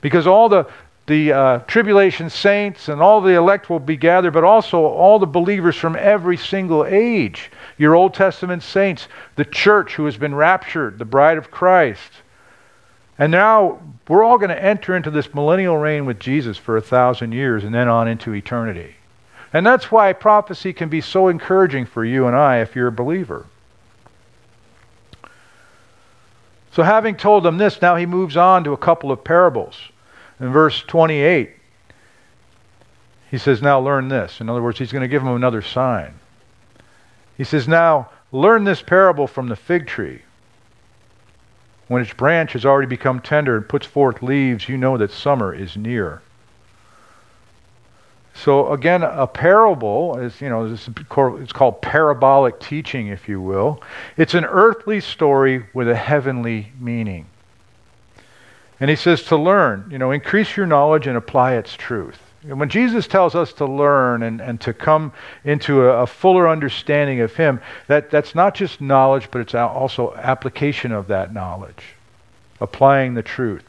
[0.01, 0.67] Because all the,
[1.05, 5.27] the uh, tribulation saints and all the elect will be gathered, but also all the
[5.27, 10.99] believers from every single age your Old Testament saints, the church who has been raptured,
[10.99, 12.11] the bride of Christ.
[13.17, 16.81] And now we're all going to enter into this millennial reign with Jesus for a
[16.81, 18.97] thousand years and then on into eternity.
[19.51, 22.91] And that's why prophecy can be so encouraging for you and I if you're a
[22.91, 23.47] believer.
[26.71, 29.75] So, having told them this, now he moves on to a couple of parables.
[30.39, 31.49] In verse 28,
[33.31, 34.39] he says, Now learn this.
[34.39, 36.13] In other words, he's going to give them another sign.
[37.41, 40.21] He says, Now learn this parable from the fig tree.
[41.87, 45.51] When its branch has already become tender and puts forth leaves, you know that summer
[45.51, 46.21] is near.
[48.35, 53.81] So again, a parable is, you know, it's called parabolic teaching, if you will.
[54.17, 57.25] It's an earthly story with a heavenly meaning.
[58.79, 62.21] And he says to learn, you know, increase your knowledge and apply its truth.
[62.43, 67.21] When Jesus tells us to learn and, and to come into a, a, fuller understanding
[67.21, 71.95] of Him, that, that's not just knowledge, but it's also application of that knowledge,
[72.59, 73.65] applying the truth.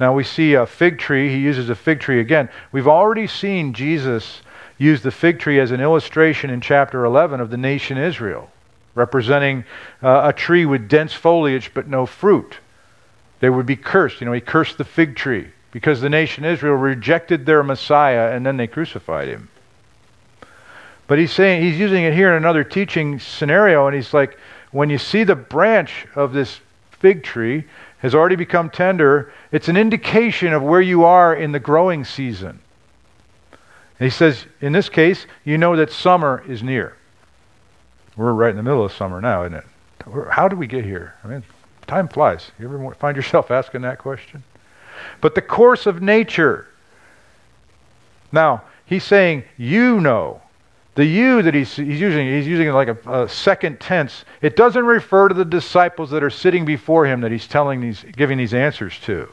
[0.00, 1.28] Now we see a fig tree.
[1.28, 2.48] He uses a fig tree again.
[2.72, 4.40] We've already seen Jesus
[4.78, 8.50] use the fig tree as an illustration in chapter 11 of the nation Israel,
[8.94, 9.64] representing
[10.02, 12.56] uh, a tree with dense foliage but no fruit.
[13.40, 14.22] They would be cursed.
[14.22, 18.46] You know, he cursed the fig tree because the nation Israel rejected their Messiah and
[18.46, 19.46] then they crucified him.
[21.06, 24.38] But he's saying he's using it here in another teaching scenario, and he's like,
[24.70, 26.60] when you see the branch of this
[26.92, 27.64] fig tree,
[27.98, 32.58] has already become tender, it's an indication of where you are in the growing season.
[33.98, 36.96] And he says, in this case, you know that summer is near.
[38.16, 39.64] We're right in the middle of summer now, isn't it?
[40.30, 41.16] How did we get here?
[41.22, 41.42] I mean,
[41.86, 42.50] time flies.
[42.58, 44.42] You ever find yourself asking that question?
[45.20, 46.66] But the course of nature.
[48.32, 50.42] Now, he's saying, you know
[50.96, 54.24] the you that he's, he's using, he's using like a, a, second tense.
[54.40, 58.02] It doesn't refer to the disciples that are sitting before him that he's telling these,
[58.16, 59.28] giving these answers to.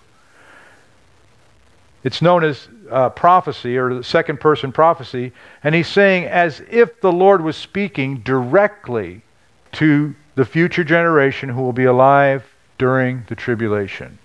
[2.04, 5.32] It's known as uh, prophecy or the second person prophecy.
[5.64, 9.22] And he's saying as if the Lord was speaking directly
[9.74, 12.44] to the future generation who will be alive
[12.78, 14.20] during the tribulation.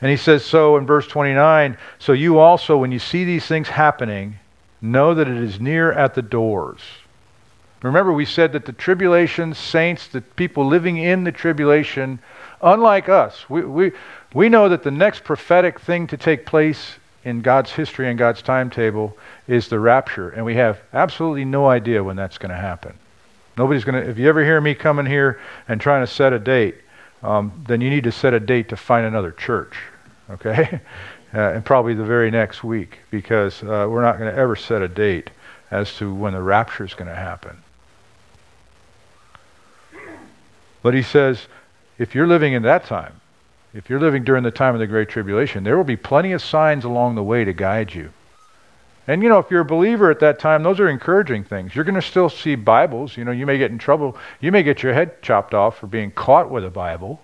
[0.00, 3.68] And he says so in verse 29 So you also, when you see these things
[3.68, 4.38] happening,
[4.80, 6.80] Know that it is near at the doors.
[7.82, 12.18] Remember, we said that the tribulation saints, the people living in the tribulation,
[12.62, 13.92] unlike us, we, we,
[14.34, 18.42] we know that the next prophetic thing to take place in God's history and God's
[18.42, 22.96] timetable is the rapture, and we have absolutely no idea when that's going to happen.
[23.56, 26.38] Nobody's going to, if you ever hear me coming here and trying to set a
[26.38, 26.76] date,
[27.22, 29.74] um, then you need to set a date to find another church,
[30.30, 30.80] okay?
[31.34, 34.82] uh, and probably the very next week because uh, we're not going to ever set
[34.82, 35.30] a date
[35.70, 37.56] as to when the rapture is going to happen.
[40.82, 41.46] But he says,
[41.98, 43.20] if you're living in that time,
[43.74, 46.42] if you're living during the time of the Great Tribulation, there will be plenty of
[46.42, 48.10] signs along the way to guide you.
[49.08, 51.74] And you know, if you're a believer at that time, those are encouraging things.
[51.74, 53.16] You're going to still see Bibles.
[53.16, 54.18] You know, you may get in trouble.
[54.40, 57.20] You may get your head chopped off for being caught with a Bible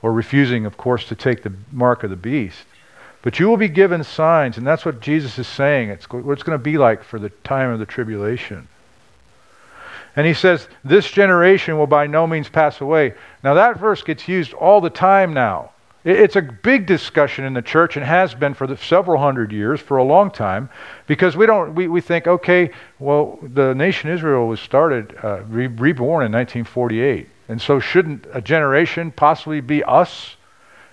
[0.00, 2.64] or refusing, of course, to take the mark of the beast.
[3.20, 5.90] But you will be given signs, and that's what Jesus is saying.
[5.90, 8.66] It's what it's going to be like for the time of the tribulation.
[10.16, 13.14] And he says, This generation will by no means pass away.
[13.44, 15.71] Now, that verse gets used all the time now.
[16.04, 19.98] It's a big discussion in the church and has been for several hundred years, for
[19.98, 20.68] a long time,
[21.06, 25.68] because we don't we, we think, okay, well, the nation Israel was started, uh, re-
[25.68, 30.36] reborn in 1948, and so shouldn't a generation possibly be us?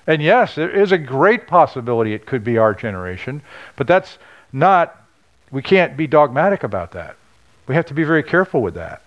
[0.06, 3.42] And yes, there is a great possibility it could be our generation,
[3.78, 4.20] but that's
[4.54, 4.96] not,
[5.50, 7.16] we can't be dogmatic about that.
[7.66, 9.02] We have to be very careful with that.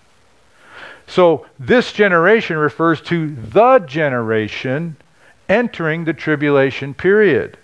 [1.07, 4.97] So this generation refers to the generation
[5.49, 7.59] entering the tribulation period,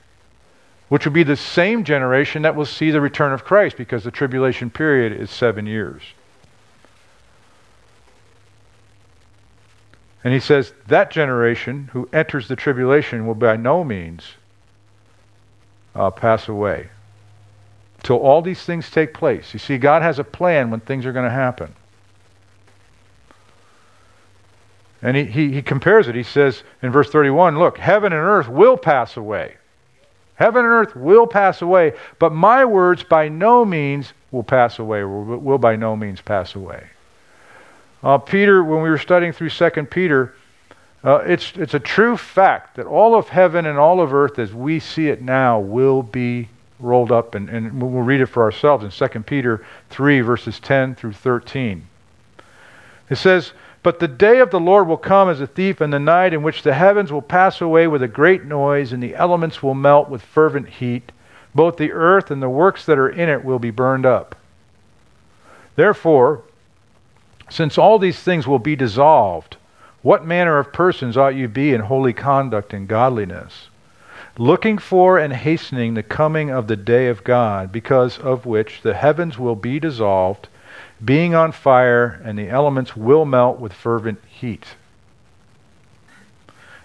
[0.89, 4.11] which will be the same generation that will see the return of Christ because the
[4.11, 6.03] tribulation period is seven years.
[10.25, 14.35] And he says that generation who enters the tribulation will by no means
[15.95, 16.89] uh, pass away
[18.03, 19.53] till all these things take place.
[19.53, 21.75] You see, God has a plan when things are going to happen.
[25.03, 26.15] And he, he, he compares it.
[26.15, 29.57] He says in verse 31 Look, heaven and earth will pass away.
[30.35, 35.03] Heaven and earth will pass away, but my words by no means will pass away,
[35.03, 36.87] will, by no means pass away.
[38.05, 40.35] Uh, Peter, when we were studying through Second Peter,
[41.03, 44.55] uh, it's, it's a true fact that all of heaven and all of earth as
[44.55, 48.85] we see it now will be rolled up, and, and we'll read it for ourselves
[48.85, 51.85] in 2 Peter 3, verses 10 through 13.
[53.11, 55.99] It says, But the day of the Lord will come as a thief in the
[55.99, 59.63] night, in which the heavens will pass away with a great noise, and the elements
[59.63, 61.13] will melt with fervent heat.
[61.55, 64.37] Both the earth and the works that are in it will be burned up.
[65.77, 66.43] Therefore,
[67.49, 69.57] since all these things will be dissolved,
[70.03, 73.69] what manner of persons ought you be in holy conduct and godliness?
[74.37, 78.95] Looking for and hastening the coming of the day of God, because of which the
[78.95, 80.49] heavens will be dissolved,
[81.05, 84.65] being on fire, and the elements will melt with fervent heat.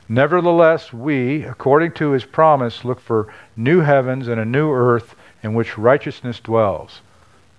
[0.07, 5.53] Nevertheless, we, according to his promise, look for new heavens and a new earth in
[5.53, 7.01] which righteousness dwells.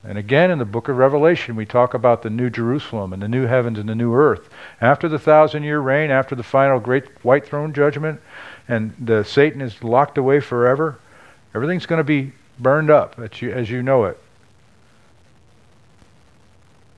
[0.07, 3.29] And again, in the book of Revelation, we talk about the new Jerusalem and the
[3.29, 4.51] new heavens and the new earth.
[4.81, 8.21] After the thousand year reign, after the final great white throne judgment,
[8.69, 10.99] and the Satan is locked away forever,
[11.55, 14.21] everything's going to be burned up as you, as you know it.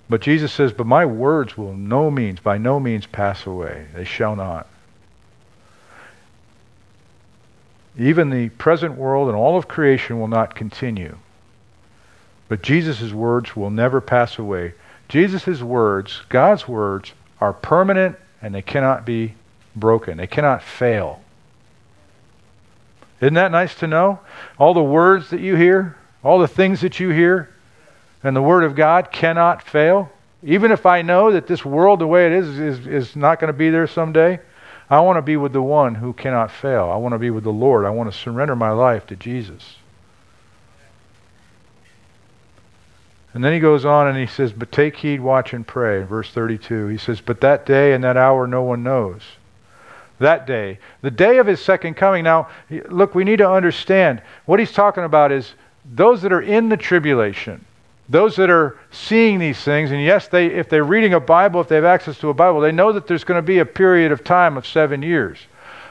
[0.09, 3.87] But Jesus says, But my words will no means, by no means pass away.
[3.95, 4.69] They shall not.
[7.99, 11.17] Even the present world and all of creation will not continue.
[12.49, 14.75] But Jesus' words will never pass away.
[15.09, 19.35] Jesus' words, God's words, are permanent and they cannot be
[19.75, 20.19] broken.
[20.19, 21.21] They cannot fail.
[23.21, 24.21] Isn't that nice to know?
[24.59, 27.49] All the words that you hear, all the things that you hear,
[28.27, 30.11] and the Word of God cannot fail.
[30.43, 33.53] Even if I know that this world, the way it is, is, is not going
[33.53, 34.41] to be there someday,
[34.91, 36.91] I want to be with the one who cannot fail.
[36.91, 37.85] I want to be with the Lord.
[37.85, 39.77] I want to surrender my life to Jesus.
[43.33, 46.03] And then he goes on and he says, But take heed, watch, and pray.
[46.03, 49.23] Verse 32, he says, But that day and that hour no one knows.
[50.19, 50.81] That day.
[51.03, 52.25] The day of his second coming.
[52.25, 52.49] Now,
[52.89, 55.55] look, we need to understand what he's talking about is
[55.95, 57.65] those that are in the tribulation,
[58.09, 61.69] those that are seeing these things, and yes, they, if they're reading a Bible, if
[61.69, 64.13] they have access to a Bible, they know that there's going to be a period
[64.13, 65.39] of time of seven years.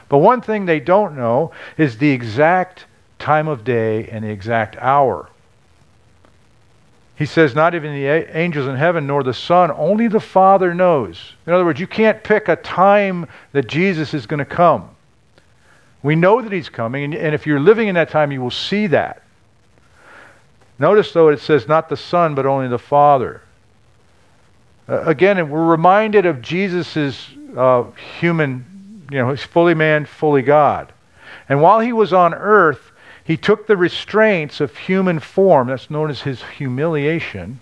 [0.08, 2.86] But one thing they don't know is the exact
[3.18, 5.28] time of day and the exact hour.
[7.16, 11.32] He says, Not even the angels in heaven nor the Son, only the Father knows.
[11.46, 14.90] In other words, you can't pick a time that Jesus is going to come.
[16.02, 18.50] We know that He's coming, and, and if you're living in that time, you will
[18.50, 19.22] see that.
[20.78, 23.40] Notice, though, it says not the Son, but only the Father.
[24.88, 27.84] Uh, again, we're reminded of Jesus' uh,
[28.20, 30.92] human, you know, he's fully man, fully God.
[31.48, 32.92] And while he was on earth,
[33.24, 37.60] he took the restraints of human form, that's known as his humiliation,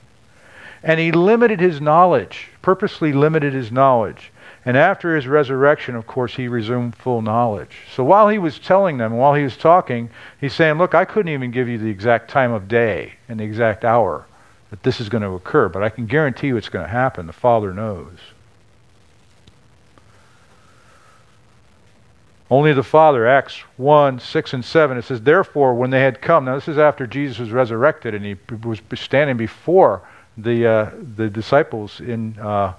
[0.83, 4.31] and he limited his knowledge, purposely limited his knowledge.
[4.67, 7.77] And after his resurrection, of course, he resumed full knowledge.
[7.95, 10.09] So while he was telling them, while he was talking,
[10.41, 13.45] he's saying, Look, I couldn't even give you the exact time of day and the
[13.45, 14.27] exact hour
[14.71, 17.27] that this is going to occur, but I can guarantee you it's going to happen.
[17.27, 18.19] The Father knows.
[22.51, 26.45] Only the Father, Acts 1, 6, and 7, it says, Therefore, when they had come,
[26.45, 30.03] now this is after Jesus was resurrected and he was standing before
[30.37, 32.75] the, uh, the disciples in, uh,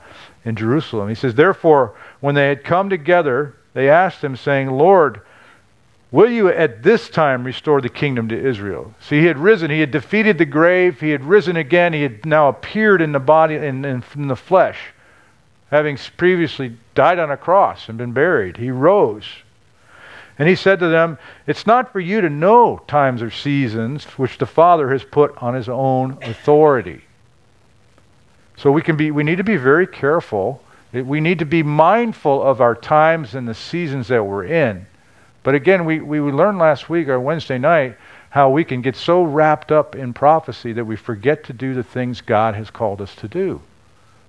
[0.46, 1.10] in Jerusalem.
[1.10, 5.22] He says, Therefore, when they had come together, they asked him, saying, Lord,
[6.12, 8.94] will you at this time restore the kingdom to Israel?
[9.02, 12.26] See, he had risen, he had defeated the grave, he had risen again, he had
[12.26, 14.78] now appeared in the body, in, in, in the flesh,
[15.72, 18.58] having previously died on a cross and been buried.
[18.58, 19.26] He rose.
[20.38, 21.18] And he said to them,
[21.48, 25.54] It's not for you to know times or seasons which the Father has put on
[25.54, 27.05] his own authority.
[28.58, 30.62] So we can be we need to be very careful.
[30.94, 34.86] We need to be mindful of our times and the seasons that we're in.
[35.44, 37.98] But again, we, we learned last week or Wednesday night
[38.30, 41.84] how we can get so wrapped up in prophecy that we forget to do the
[41.84, 43.62] things God has called us to do.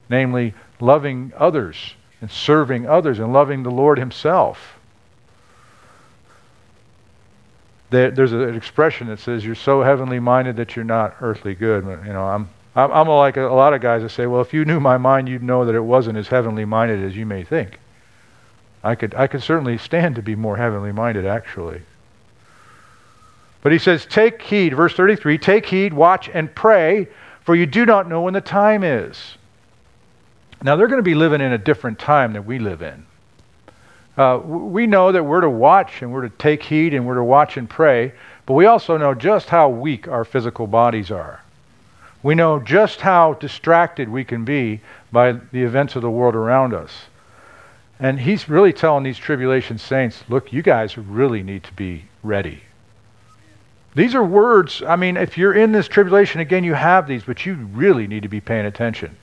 [0.09, 4.77] Namely, loving others and serving others and loving the Lord Himself.
[7.91, 11.85] there, there's an expression that says you're so heavenly minded that you're not earthly good.
[11.85, 14.55] You know, I'm I'm, I'm like a, a lot of guys that say, well, if
[14.55, 17.43] you knew my mind, you'd know that it wasn't as heavenly minded as you may
[17.43, 17.81] think.
[18.85, 21.83] I could I could certainly stand to be more heavenly minded, actually.
[23.63, 27.09] But he says, take heed, verse 33, take heed, watch, and pray,
[27.41, 29.37] for you do not know when the time is.
[30.63, 33.05] Now, they're going to be living in a different time than we live in.
[34.17, 37.25] Uh, we know that we're to watch and we're to take heed and we're to
[37.25, 38.13] watch and pray,
[38.47, 41.43] but we also know just how weak our physical bodies are.
[42.27, 44.81] We know just how distracted we can be
[45.13, 46.91] by the events of the world around us.
[48.01, 52.63] And he's really telling these tribulation saints, look, you guys really need to be ready.
[53.95, 57.47] These are words, I mean, if you're in this tribulation, again, you have these, but
[57.47, 59.17] you really need to be paying attention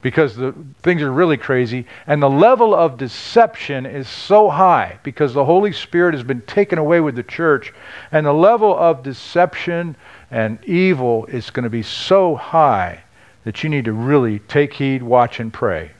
[0.00, 5.34] because the things are really crazy and the level of deception is so high because
[5.34, 7.74] the holy spirit has been taken away with the church
[8.12, 9.96] and the level of deception
[10.30, 13.02] and evil is going to be so high
[13.44, 15.90] that you need to really take heed watch and pray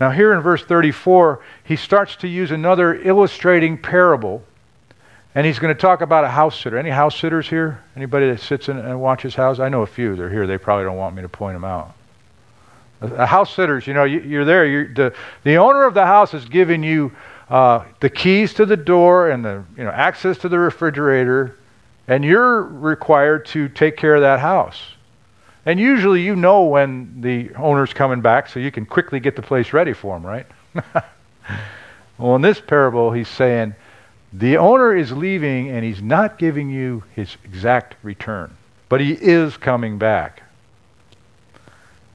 [0.00, 4.42] now here in verse 34 he starts to use another illustrating parable
[5.36, 6.78] and he's going to talk about a house sitter.
[6.78, 7.84] Any house sitters here?
[7.94, 9.58] Anybody that sits in and watches house?
[9.58, 10.16] I know a few.
[10.16, 10.46] They're here.
[10.46, 11.94] They probably don't want me to point them out.
[13.02, 14.64] A house sitters, you know, you, are there.
[14.64, 17.12] You're, the, the owner of the house is giving you
[17.48, 21.56] uh, the keys to the door and the you know access to the refrigerator,
[22.08, 24.80] and you're required to take care of that house.
[25.64, 29.42] And usually, you know when the owner's coming back, so you can quickly get the
[29.42, 30.46] place ready for him, right?
[32.18, 33.74] well, in this parable, he's saying
[34.32, 38.56] the owner is leaving and he's not giving you his exact return,
[38.88, 40.42] but he is coming back.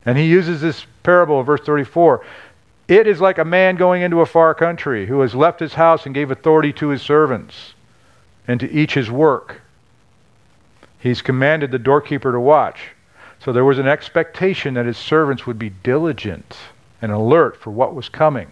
[0.06, 2.26] And he uses this parable, verse 34.
[2.92, 6.06] It is like a man going into a far country who has left his house
[6.06, 7.74] and gave authority to his servants
[8.50, 9.62] and to each his work.
[11.00, 12.90] He's commanded the doorkeeper to watch.
[13.40, 16.58] So there was an expectation that his servants would be diligent
[17.02, 18.52] and alert for what was coming.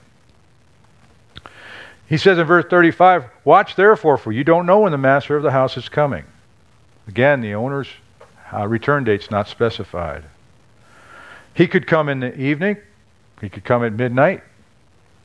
[2.07, 5.43] He says in verse 35, Watch therefore, for you don't know when the master of
[5.43, 6.23] the house is coming.
[7.09, 7.89] Again, the owner's
[8.53, 10.23] uh, return date's not specified.
[11.53, 12.77] He could come in the evening,
[13.41, 14.43] he could come at midnight,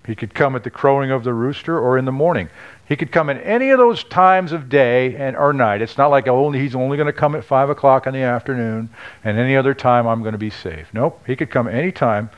[0.06, 2.50] he could come at the crowing of the rooster or in the morning.
[2.86, 5.80] He could come at any of those times of day and or night.
[5.80, 8.90] It's not like only he's only going to come at five o'clock in the afternoon
[9.24, 10.88] and any other time I'm going to be safe.
[10.92, 12.28] Nope, he could come any time.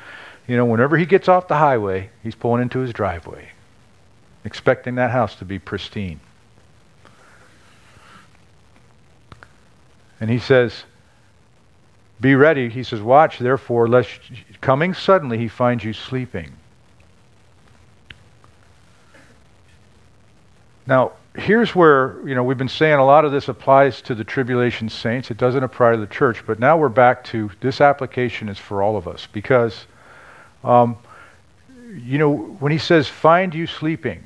[0.47, 3.49] You know, whenever he gets off the highway, he's pulling into his driveway
[4.47, 6.21] expecting that house to be pristine.
[10.21, 10.85] And he says,
[12.21, 12.71] Be ready.
[12.71, 14.09] He says, Watch, therefore, lest
[14.61, 16.53] coming suddenly he finds you sleeping.
[20.87, 24.25] Now, here's where, you know, we've been saying a lot of this applies to the
[24.25, 25.31] tribulation saints.
[25.31, 26.45] It doesn't apply to the church.
[26.47, 29.87] But now we're back to this application is for all of us because,
[30.65, 30.97] um,
[31.93, 34.25] you know, when he says, Find you sleeping,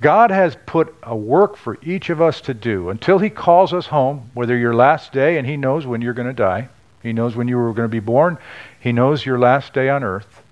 [0.00, 3.86] God has put a work for each of us to do until He calls us
[3.86, 6.68] home, whether your last day, and He knows when you're going to die.
[7.02, 8.38] He knows when you were going to be born.
[8.80, 10.42] He knows your last day on earth.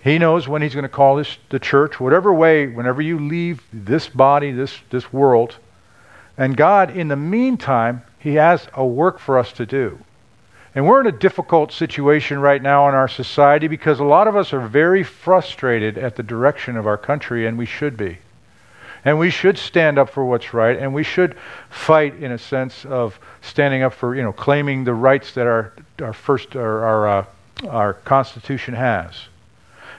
[0.00, 3.62] He knows when He's going to call this the church, whatever way, whenever you leave
[3.72, 5.56] this body, this, this world.
[6.36, 9.98] And God, in the meantime, He has a work for us to do.
[10.74, 14.36] And we're in a difficult situation right now in our society because a lot of
[14.36, 18.18] us are very frustrated at the direction of our country, and we should be.
[19.08, 21.34] And we should stand up for what's right, and we should
[21.70, 25.72] fight in a sense of standing up for, you know, claiming the rights that our,
[26.02, 27.24] our first, our, our, uh,
[27.70, 29.14] our Constitution has.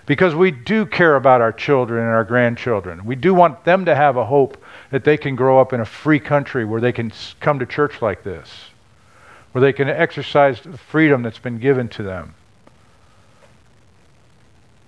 [0.06, 3.04] Because we do care about our children and our grandchildren.
[3.04, 5.86] We do want them to have a hope that they can grow up in a
[5.86, 8.48] free country where they can come to church like this,
[9.54, 12.36] where they can exercise the freedom that's been given to them.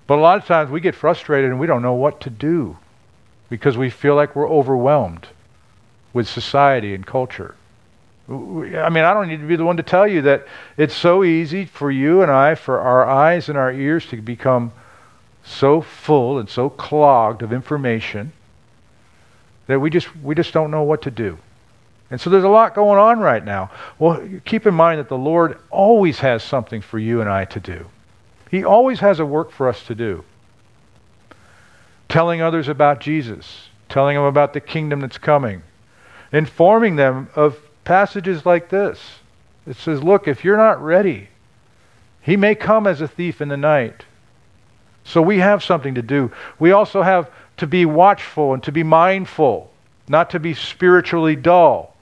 [0.06, 2.78] But a lot of times we get frustrated and we don't know what to do
[3.52, 5.28] because we feel like we're overwhelmed
[6.14, 7.54] with society and culture.
[8.30, 8.34] I
[8.89, 10.47] mean, I don't need to be the one to tell you that
[10.78, 14.72] it's so easy for you and I, for our eyes and our ears to become
[15.43, 18.32] so full and so clogged of information
[19.68, 21.38] that we just we just don't know what to do.
[22.10, 23.70] And so there's a lot going on right now.
[23.99, 27.60] Well, keep in mind that the Lord always has something for you and I to
[27.60, 27.88] do.
[28.49, 30.24] He always has a work for us to do
[32.12, 35.64] telling others about Jesus, telling them about the kingdom that's coming,
[36.34, 38.99] informing them of passages like this.
[39.66, 41.30] It says, Look, if you're not ready,
[42.22, 44.03] he may come as a thief in the night.
[45.05, 46.32] So we have something to do.
[46.59, 49.72] We also have to be watchful and to be mindful,
[50.09, 51.95] not to be spiritually dull.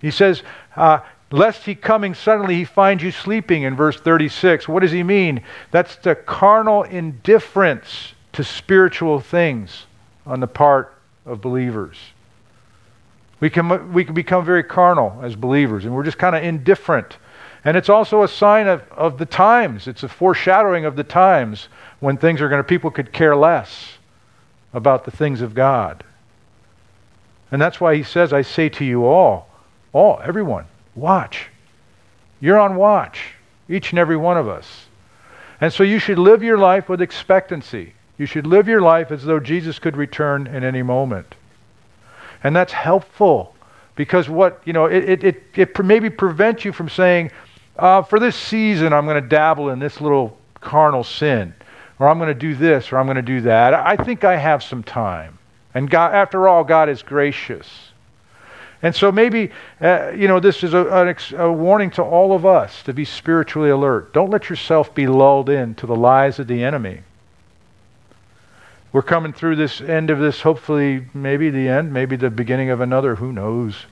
[0.00, 0.42] He says,
[0.74, 1.00] uh,
[1.32, 4.66] Lest he coming suddenly he find you sleeping in verse 36.
[4.66, 5.42] What does he mean?
[5.70, 9.86] That's the carnal indifference to spiritual things
[10.26, 10.94] on the part
[11.26, 11.96] of believers.
[13.40, 17.16] We can, we can become very carnal as believers, and we're just kind of indifferent.
[17.64, 19.86] And it's also a sign of, of the times.
[19.86, 21.68] It's a foreshadowing of the times
[22.00, 23.94] when things are going to, people could care less
[24.72, 26.04] about the things of God.
[27.50, 29.48] And that's why he says, I say to you all,
[29.92, 31.48] all, everyone, watch.
[32.40, 33.34] You're on watch,
[33.68, 34.86] each and every one of us.
[35.60, 37.92] And so you should live your life with expectancy.
[38.20, 41.36] You should live your life as though Jesus could return in any moment.
[42.44, 43.54] And that's helpful
[43.94, 47.30] because what, you know, it, it, it, it maybe prevents you from saying,
[47.78, 51.54] uh, for this season, I'm going to dabble in this little carnal sin,
[51.98, 53.72] or I'm going to do this, or I'm going to do that.
[53.72, 55.38] I think I have some time.
[55.72, 57.66] And God, after all, God is gracious.
[58.82, 59.50] And so maybe,
[59.80, 63.70] uh, you know, this is a, a, warning to all of us to be spiritually
[63.70, 64.12] alert.
[64.12, 67.00] Don't let yourself be lulled in to the lies of the enemy.
[68.92, 72.80] We're coming through this end of this, hopefully, maybe the end, maybe the beginning of
[72.80, 73.86] another, who knows,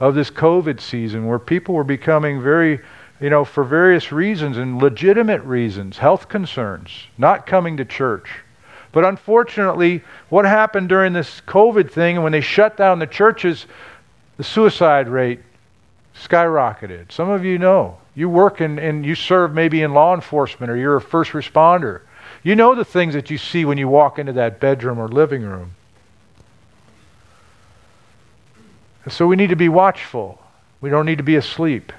[0.00, 2.80] of this COVID season where people were becoming very
[3.20, 8.30] you know, for various reasons and legitimate reasons, health concerns, not coming to church.
[8.92, 13.66] But unfortunately, what happened during this COVID thing, when they shut down the churches,
[14.36, 15.40] the suicide rate
[16.14, 17.12] skyrocketed.
[17.12, 17.98] Some of you know.
[18.14, 22.00] You work in, and you serve maybe in law enforcement or you're a first responder.
[22.46, 25.42] You know the things that you see when you walk into that bedroom or living
[25.42, 25.72] room.
[29.08, 30.40] So we need to be watchful.
[30.80, 31.92] We don't need to be asleep.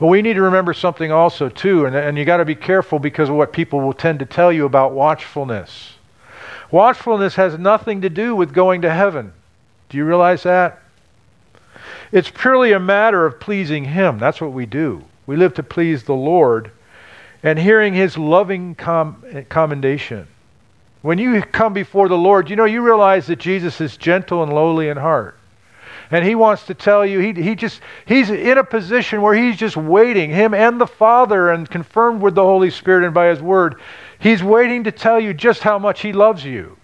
[0.00, 2.98] But we need to remember something also, too, and, and you got to be careful
[2.98, 5.92] because of what people will tend to tell you about watchfulness.
[6.72, 9.32] Watchfulness has nothing to do with going to heaven.
[9.90, 10.82] Do you realize that?
[12.10, 14.18] It's purely a matter of pleasing Him.
[14.18, 15.04] That's what we do.
[15.24, 16.72] We live to please the Lord
[17.44, 20.26] and hearing His loving com- commendation.
[21.02, 24.52] When you come before the Lord, you know, you realize that Jesus is gentle and
[24.52, 25.38] lowly in heart.
[26.10, 29.56] And he wants to tell you, he, he just, he's in a position where he's
[29.56, 33.40] just waiting, him and the Father, and confirmed with the Holy Spirit and by his
[33.40, 33.80] word,
[34.18, 36.76] he's waiting to tell you just how much he loves you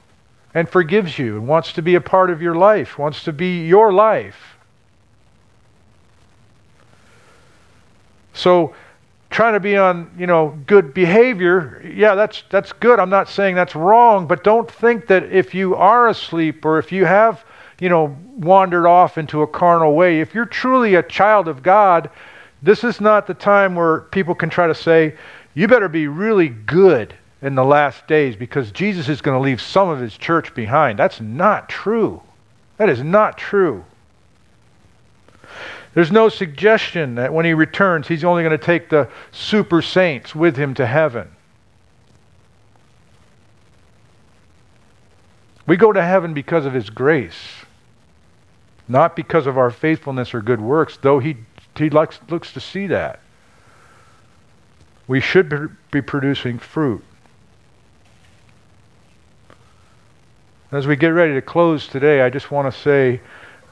[0.52, 3.66] and forgives you and wants to be a part of your life, wants to be
[3.66, 4.56] your life.
[8.32, 8.74] So,
[9.31, 12.99] trying to be on, you know, good behavior, yeah, that's that's good.
[12.99, 16.93] I'm not saying that's wrong, but don't think that if you are asleep or if
[16.93, 17.45] you have
[17.81, 20.20] you know, wandered off into a carnal way.
[20.20, 22.11] If you're truly a child of God,
[22.62, 25.16] this is not the time where people can try to say,
[25.55, 29.62] you better be really good in the last days because Jesus is going to leave
[29.62, 30.99] some of his church behind.
[30.99, 32.20] That's not true.
[32.76, 33.85] That is not true.
[35.95, 40.34] There's no suggestion that when he returns, he's only going to take the super saints
[40.34, 41.28] with him to heaven.
[45.66, 47.36] We go to heaven because of his grace
[48.91, 51.36] not because of our faithfulness or good works, though he,
[51.76, 53.20] he likes, looks to see that.
[55.07, 57.05] We should be producing fruit.
[60.72, 63.20] As we get ready to close today, I just want to say,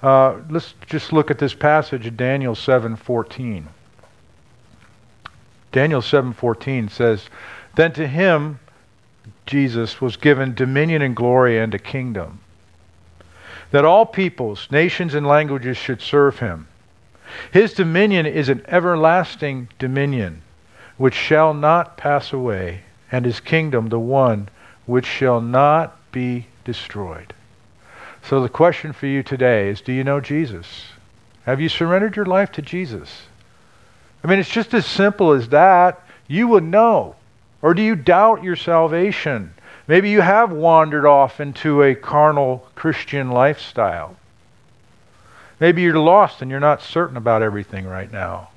[0.03, 3.67] uh, let's just look at this passage in Daniel 7:14.
[5.73, 7.29] Daniel 7:14 says,
[7.75, 8.61] "Then to him,
[9.47, 12.41] Jesus, was given dominion and glory and a kingdom."
[13.71, 16.67] that all peoples, nations, and languages should serve him.
[17.53, 20.43] His dominion is an everlasting dominion
[20.97, 22.81] which shall not pass away,
[23.13, 24.49] and his kingdom the one
[24.87, 27.35] which shall not be destroyed.
[28.29, 30.67] So the question for you today is do you know Jesus?
[31.47, 33.23] Have you surrendered your life to Jesus?
[34.23, 36.03] I mean, it's just as simple as that.
[36.27, 37.17] You would know.
[37.63, 39.55] Or do you doubt your salvation?
[39.87, 44.15] Maybe you have wandered off into a carnal Christian lifestyle.
[45.59, 48.51] Maybe you're lost and you're not certain about everything right now.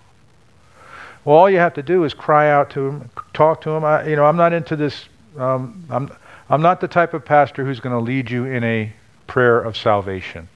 [1.24, 3.86] Well, all you have to do is cry out to him, talk to him.
[3.86, 5.06] I, you know, I'm not into this.
[5.38, 6.12] Um, I'm,
[6.50, 8.92] I'm not the type of pastor who's going to lead you in a
[9.32, 10.50] prayer of salvation.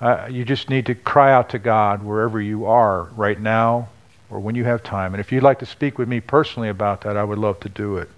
[0.00, 3.88] Uh, you just need to cry out to God wherever you are right now
[4.30, 5.14] or when you have time.
[5.14, 7.68] And if you'd like to speak with me personally about that, I would love to
[7.68, 8.08] do it.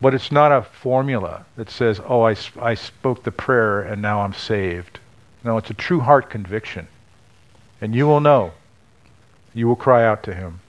[0.00, 4.22] But it's not a formula that says, oh, I, I spoke the prayer and now
[4.22, 4.98] I'm saved.
[5.44, 6.88] No, it's a true heart conviction.
[7.82, 8.52] And you will know.
[9.52, 10.60] You will cry out to him.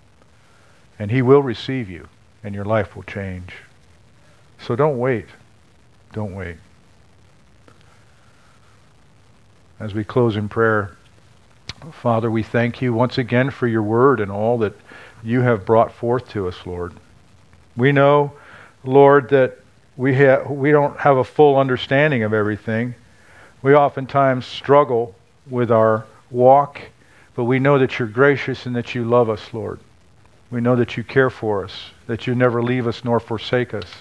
[0.99, 2.09] And he will receive you.
[2.43, 3.53] And your life will change.
[4.59, 5.27] So don't wait.
[6.11, 6.57] Don't wait.
[9.79, 10.97] As we close in prayer,
[11.91, 14.73] Father, we thank you once again for your word and all that
[15.23, 16.93] you have brought forth to us, Lord.
[17.75, 18.33] We know
[18.87, 19.57] Lord, that
[19.97, 22.95] we, ha- we don't have a full understanding of everything.
[23.61, 25.15] We oftentimes struggle
[25.49, 26.81] with our walk,
[27.35, 29.79] but we know that you're gracious and that you love us, Lord.
[30.49, 33.91] We know that you care for us, that you never leave us nor forsake us.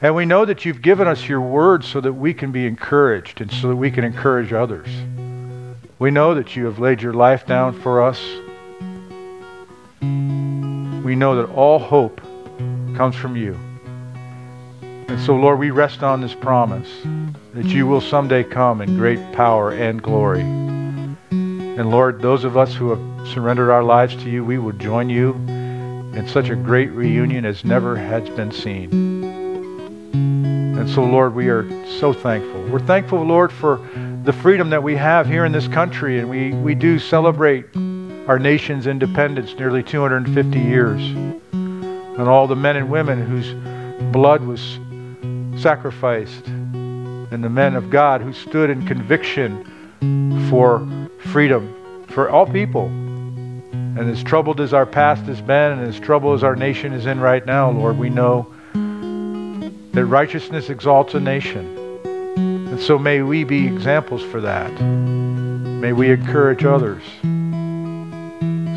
[0.00, 3.40] And we know that you've given us your word so that we can be encouraged
[3.40, 4.88] and so that we can encourage others.
[5.98, 8.20] We know that you have laid your life down for us.
[10.00, 12.20] We know that all hope
[12.96, 13.58] comes from you.
[15.08, 16.88] And so, Lord, we rest on this promise
[17.54, 20.42] that you will someday come in great power and glory.
[20.42, 25.10] And Lord, those of us who have surrendered our lives to you, we will join
[25.10, 25.32] you
[26.14, 29.17] in such a great reunion as never has been seen.
[30.78, 31.68] And so, Lord, we are
[31.98, 32.62] so thankful.
[32.68, 33.84] We're thankful, Lord, for
[34.22, 37.66] the freedom that we have here in this country, and we, we do celebrate
[38.28, 41.02] our nation's independence nearly 250 years.
[41.02, 43.54] And all the men and women whose
[44.12, 44.78] blood was
[45.60, 49.64] sacrificed, and the men of God who stood in conviction
[50.48, 50.86] for
[51.32, 52.86] freedom for all people.
[52.86, 57.06] And as troubled as our past has been, and as troubled as our nation is
[57.06, 58.54] in right now, Lord, we know
[59.98, 61.76] that righteousness exalts a nation.
[62.36, 64.70] And so may we be examples for that.
[64.80, 67.02] May we encourage others.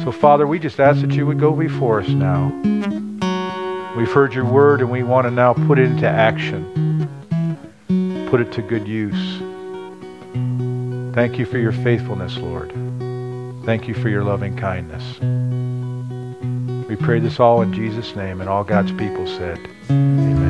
[0.04, 2.50] So, Father, we just ask that you would go before us now.
[3.96, 7.08] We've heard your word and we want to now put it into action,
[8.32, 9.38] put it to good use.
[11.14, 12.72] Thank you for your faithfulness, Lord.
[13.64, 15.20] Thank you for your loving kindness.
[16.90, 19.60] We pray this all in Jesus' name, and all God's people said,
[19.92, 20.41] Amen.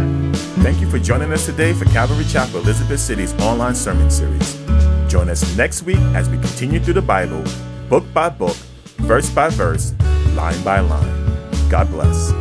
[0.62, 4.60] Thank you for joining us today for Calvary Chapel Elizabeth City's online sermon series.
[5.08, 7.44] Join us next week as we continue through the Bible,
[7.90, 8.56] book by book,
[8.98, 9.96] verse by verse,
[10.36, 11.50] line by line.
[11.68, 12.41] God bless.